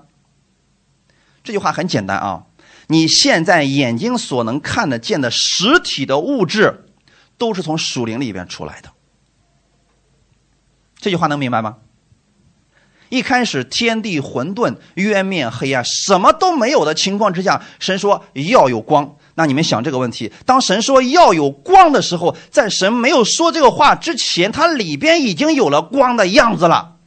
[1.44, 2.46] 这句话很简单啊！
[2.88, 6.86] 你现在眼睛所能看得见的实体的物质，
[7.38, 8.90] 都是从属灵里边出来的。
[10.96, 11.80] 这句话能明白吗？
[13.10, 19.18] 一开始天地混沌、渊面黑暗，什么都没有的情况之下，神说要有光。
[19.36, 26.98] 那你们想这个问题：当神说要有光的时候，在神没有说这个话之前，它里边已经有了光的样子了。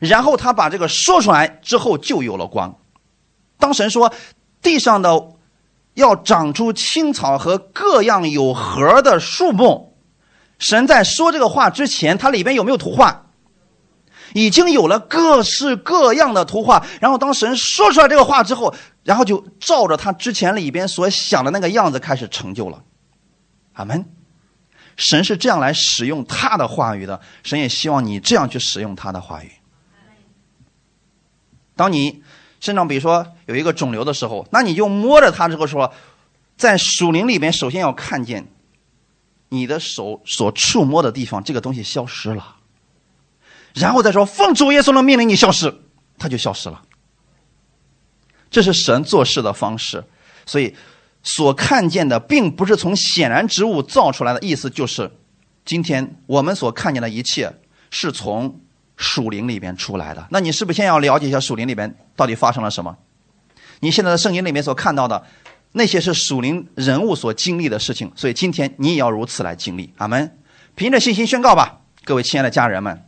[0.00, 2.74] 然后他把这个说出来之后，就有了光。
[3.58, 4.12] 当神说
[4.62, 5.28] 地上的
[5.92, 9.94] 要长出青草和各样有核的树木，
[10.58, 13.26] 神在说这个话之前，它里边有没有图画？
[14.32, 18.72] 已经有了各式各样的图画，然后当神说出来这个话之后，
[19.04, 22.82] 然后就照着他之前里边所想的那个样子开始成就了。
[23.74, 24.04] 阿门。
[24.96, 29.50] 神是这样来使用他的话语的，神也希望你这样去使用他的话语。
[31.74, 32.22] 当你
[32.60, 35.94] 身上比如说有一个肿瘤的时候，那你就摸着它之后说，
[36.58, 38.46] 在属灵里边，首先要看见
[39.48, 42.56] 你的手所触摸的地方，这个东西消失了。
[43.72, 45.74] 然后再说，奉主耶稣的命令，你消失，
[46.18, 46.82] 他就消失了。
[48.50, 50.02] 这是神做事的方式，
[50.44, 50.74] 所以
[51.22, 55.10] 所看见的并不是从显然之物造出来的，意思就是，
[55.64, 57.52] 今天我们所看见的一切
[57.90, 58.60] 是从
[58.96, 60.26] 属灵里边出来的。
[60.30, 62.96] 那你是不是先要了解一下属灵里边到底发生了什么？
[63.80, 65.24] 你现在的圣经里面所看到的
[65.72, 69.92] 那些是属灵人物所经历的事情，所以今天你也要如此来经历。
[69.98, 70.36] 阿门！
[70.74, 73.04] 凭着信心宣告吧，各位亲爱的家人们。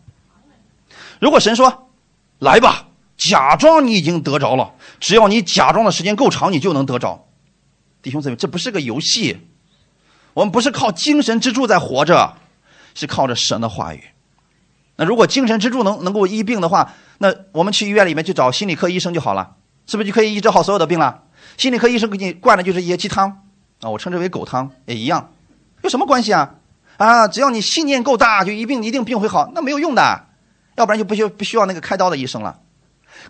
[1.20, 1.90] 如果神说
[2.38, 2.88] ：“来吧，
[3.30, 7.28] 假装你已经得着了，只要你假装的时间够长，你就能得着。”
[8.02, 9.38] 弟兄姊妹，这不是个游戏，
[10.34, 12.34] 我们不是靠精神支柱在活着，
[12.94, 14.02] 是靠着神的话语。
[14.96, 19.54] 那如果精神支柱能能够医病的话，那我们去医院里面去找心理科医生就好了，
[19.86, 21.22] 是不是就可以医治好所有的病了？
[21.56, 23.42] 心理科医生给你灌的就是一些鸡汤
[23.80, 25.32] 啊，我称之为狗汤也一样，
[25.82, 26.54] 有什么关系啊？
[26.96, 30.26] 啊，只要你信念够大，就一病一定病会好，那没有用的。
[30.76, 32.58] 要不然就不需不需要那个开刀的医生了。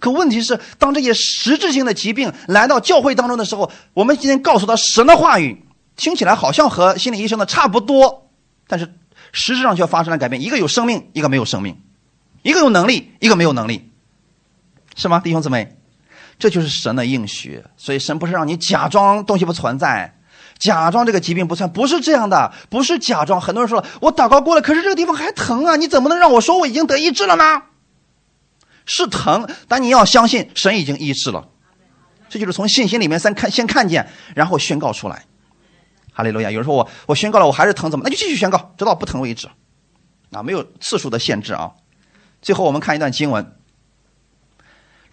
[0.01, 5.65] 可问题是，当这些实质性的疾病来到教会当中的时候，我们今天告诉他神的话语，
[5.97, 8.31] 听起来好像和心理医生的差不多，
[8.67, 8.93] 但是
[9.33, 10.43] 实质上却发生了改变。
[10.43, 11.75] 一个有生命，一个没有生命；
[12.43, 13.91] 一个有能力，一个没有能力，
[14.97, 15.77] 是吗，弟兄姊妹？
[16.39, 17.63] 这就是神的应许。
[17.77, 20.19] 所以神不是让你假装东西不存在。
[20.59, 23.41] 假装这个疾病不算，不是这样的，不是假装。
[23.41, 25.77] 很多人说了，我祷告过了，可是这个地方还疼啊！
[25.77, 27.63] 你怎么能让我说我已经得医治了呢？
[28.87, 31.49] 是疼，但你要相信神已经医治了。
[32.29, 35.25] 这就是从信心里面先看，先看见，然后宣告出来。
[36.13, 36.51] 哈利路亚！
[36.51, 38.05] 有人说我我宣告了，我还是疼，怎么？
[38.05, 39.49] 那就继续宣告，直到不疼为止。
[40.31, 41.73] 啊，没有次数的限制啊。
[42.41, 43.57] 最后我们看一段经文。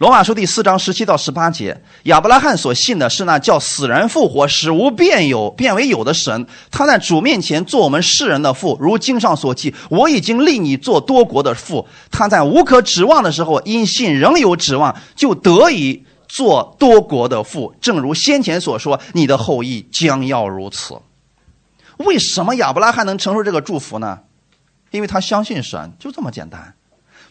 [0.00, 6.46] 罗马书第四章十七到十八节，亚伯拉罕所信的是那叫死人复活、使无变有变为有的神。
[6.70, 17.74] 他在主面前做我们世人的父，如经上所记：“我已经立你做多国的父。”他在无可指望的时候，因信仍有指望，就得以做多国的父。
[17.78, 20.98] 正如先前所说：“你的后裔将要如此。”
[22.00, 24.20] 为什么亚伯拉罕能承受这个祝福呢？
[24.92, 26.74] 因为他相信神，就这么简单。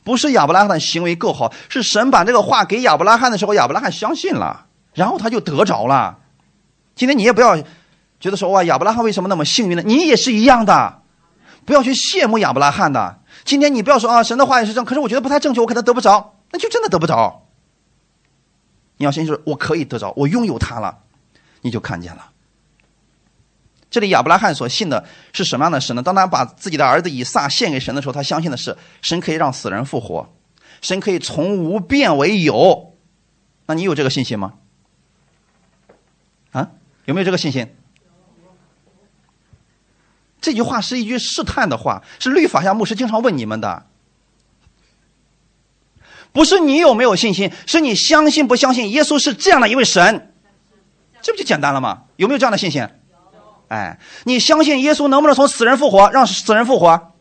[0.09, 6.17] 不是亚伯拉罕的行为够好，是神把这个话给亚伯拉罕的时候，亚伯拉罕相信了，然后他就得着了。
[6.95, 7.55] 今天你也不要
[8.19, 9.83] 觉得说哇，亚伯拉罕为什么那么幸运呢？
[9.85, 11.03] 你也是一样的，
[11.63, 13.19] 不要去羡慕亚伯拉罕的。
[13.45, 17.45] 今天你不要说啊，神的话也是这样，可是我觉得不太正确，我可能得不着，那就真的得不着。
[18.97, 20.97] 你要相信，我可以得着，我拥有它了，
[21.61, 22.31] 你就看见了。
[23.89, 26.03] 这里亚伯拉罕所信的是什么样的神呢？
[26.03, 30.31] 当他把自己的儿子以撒献给神的时候，他相信的是神可以让死人复活，
[30.81, 32.95] 神可以从无变为有。
[33.65, 34.53] 那你有这个信心吗？
[36.51, 36.69] 啊，
[37.05, 37.67] 有没有这个信心？
[40.41, 43.87] 这句话是一句试探的话，是律法下牧师经常问你们的，
[46.31, 50.33] 不是你有没有信心，是你相信不相信耶稣是这样的一位神。
[51.21, 52.03] 这不就简单了吗？
[52.15, 52.87] 有没有这样的信心？
[53.69, 57.13] 哎，你相信耶稣能不能从死人复活，让死人复活？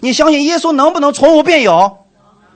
[0.00, 2.06] 你相信耶稣能不能从无变有？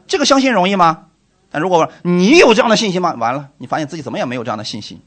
[0.07, 1.07] 这个相信容易吗？
[1.51, 3.15] 但如果你有这样的信心吗？
[3.15, 5.01] 完了，你发现自己怎么也没有这样的信心。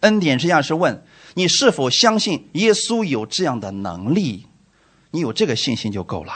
[0.00, 4.46] 恩典之下是问你是否相信耶稣有这样的能力？
[5.10, 6.32] 你有这个信心就够了。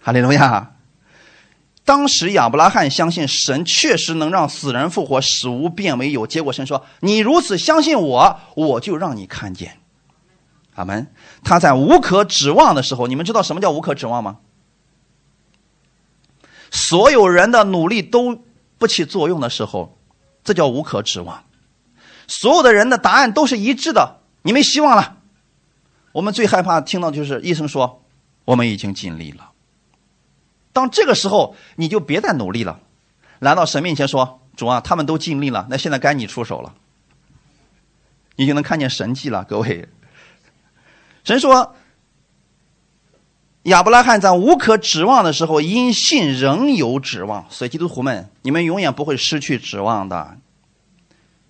[0.00, 0.72] 哈利路亚。
[1.84, 6.26] 当时亚伯拉罕相信神确实能让死人复活，使无变为有。
[6.26, 9.78] 结果神说：“你如此相信我，我就让你看见。”
[10.74, 11.08] 阿门。
[11.42, 14.38] 他在无可指望的时候，你们知道什么叫无可指望吗？
[16.70, 18.42] 所有人的努力都
[18.78, 19.98] 不起作用的时候，
[20.44, 21.44] 这叫无可指望。
[22.28, 25.18] 所有的人的答案都是一致的，你没希望了。
[26.12, 28.04] 我们最害怕听到就是医生说
[28.46, 29.50] ：“我们已经尽力了。”
[30.72, 32.80] 当这个时候，你就别再努力了，
[33.38, 36.74] 来到神面前说：“主啊，他们都尽力了，那现在该你出手了。”
[38.36, 39.88] 你就能看见神迹了，各位。
[41.22, 41.74] 神说
[43.64, 50.38] ：“亚伯拉罕在无可指望的时候，因信仍有指望。”所以基督徒们，你们永远不会失去指望的。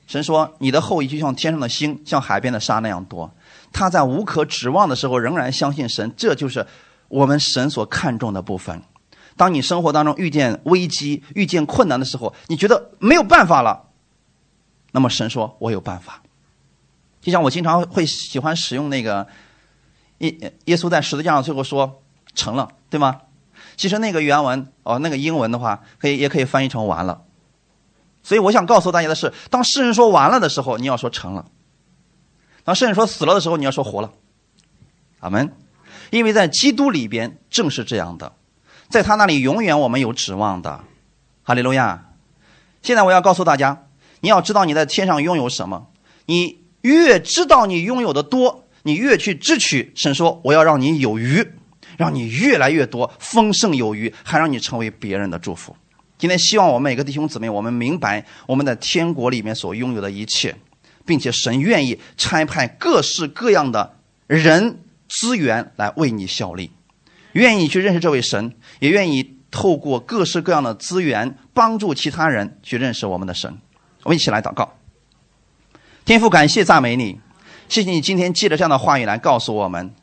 [0.09, 3.33] 神说：“你的后裔就像天上的星，像海边的沙那样多。”
[3.73, 6.67] 他在无可指望的时候，仍然相信神，这就是
[7.09, 8.83] 我们神所看重的部分。
[9.37, 13.89] 当你生活当中遇见危机、遇见困难的时候，你觉得没有办法了，
[14.93, 16.23] 那么神说：“我有办法。”
[17.21, 19.27] 就像我经常会喜欢使用那个
[20.19, 22.03] 耶耶稣在十字架上最后说
[22.35, 23.21] “成了”，对吗？
[23.77, 27.23] 其实那个原文哦，那个英文的话，可以也可以翻译成“完了”。
[28.23, 31.43] 所以我想告诉大家的是，当世人说“完了”的时候，你要说“成了”；
[32.65, 34.13] 当世人说“死了”的时候，你要说“活了”。
[35.21, 35.55] 阿门。
[36.11, 38.35] 因为在基督里边正是这样的。
[38.93, 40.85] 在他那里永远我们有指望的，
[41.43, 42.11] 哈利路亚！
[42.83, 43.87] 现在我要告诉大家，
[44.21, 45.89] 你要知道你在天上拥有什么。
[46.27, 49.93] 你越知道你拥有的多，你越去支取。
[49.97, 51.43] 神说：“我要让你有余，
[51.97, 55.75] 让你越来越多，丰盛有余，还让你成为别人的祝福。”
[56.19, 60.55] 今天希望我们每个弟兄姊妹，我们明白我们在天国里面所拥有的一切，
[61.07, 66.71] 并且神愿意差派各式各样的人资源来为你效力。
[67.33, 68.53] 愿意去认识这位神，
[68.83, 73.57] 也愿意透过各式各样的资源帮助其他人去认识我们的神。
[74.03, 74.75] 我们一起来祷告。
[76.05, 77.21] 天父，感谢赞美你，
[77.69, 79.95] 谢谢你今天借着这样的话语来告诉我们：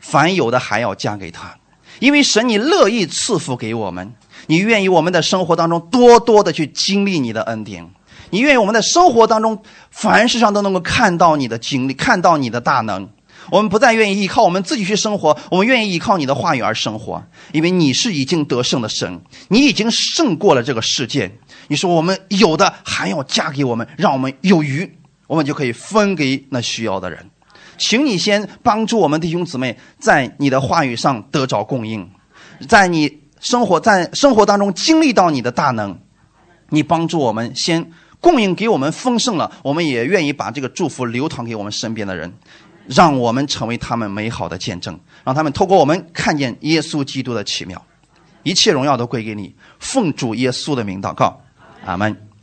[0.00, 1.58] 凡有的还要加给他，
[1.98, 4.14] 因为神你乐意赐福给我们，
[4.46, 7.90] 你愿意我们的生活当中多多的去经历你的恩典，
[8.30, 9.60] 你愿意我们的生活当中
[9.90, 13.10] 凡事上都能够看到你的经历，看到你的大能。
[13.50, 17.22] 我们不再愿意依靠我们自己去生活，我们愿意依靠你的话语而生活，
[17.52, 21.30] 因为你是已经得胜的神，你已经胜过了这个世界。
[21.68, 27.30] 你说我们有的还要加给我们，让我们有余，我们就可以分给那需要的人。
[27.76, 32.10] 请你先帮助我们弟兄姊妹在你的话语上得着供应，
[32.68, 35.96] 在你生活在生活当中经历到你的大能，
[36.70, 37.90] 你帮助我们先
[38.20, 42.34] 供应给我们丰盛了，我们也愿意把这个祝福流淌给我们身边的人。
[42.88, 47.80] 让我们成为他们美好的见证，让他们透过我们看见耶稣基督的奇妙，
[48.42, 49.54] 一切荣耀都归给你。
[49.78, 51.40] 奉主耶稣的名祷告，
[51.84, 52.27] 阿门。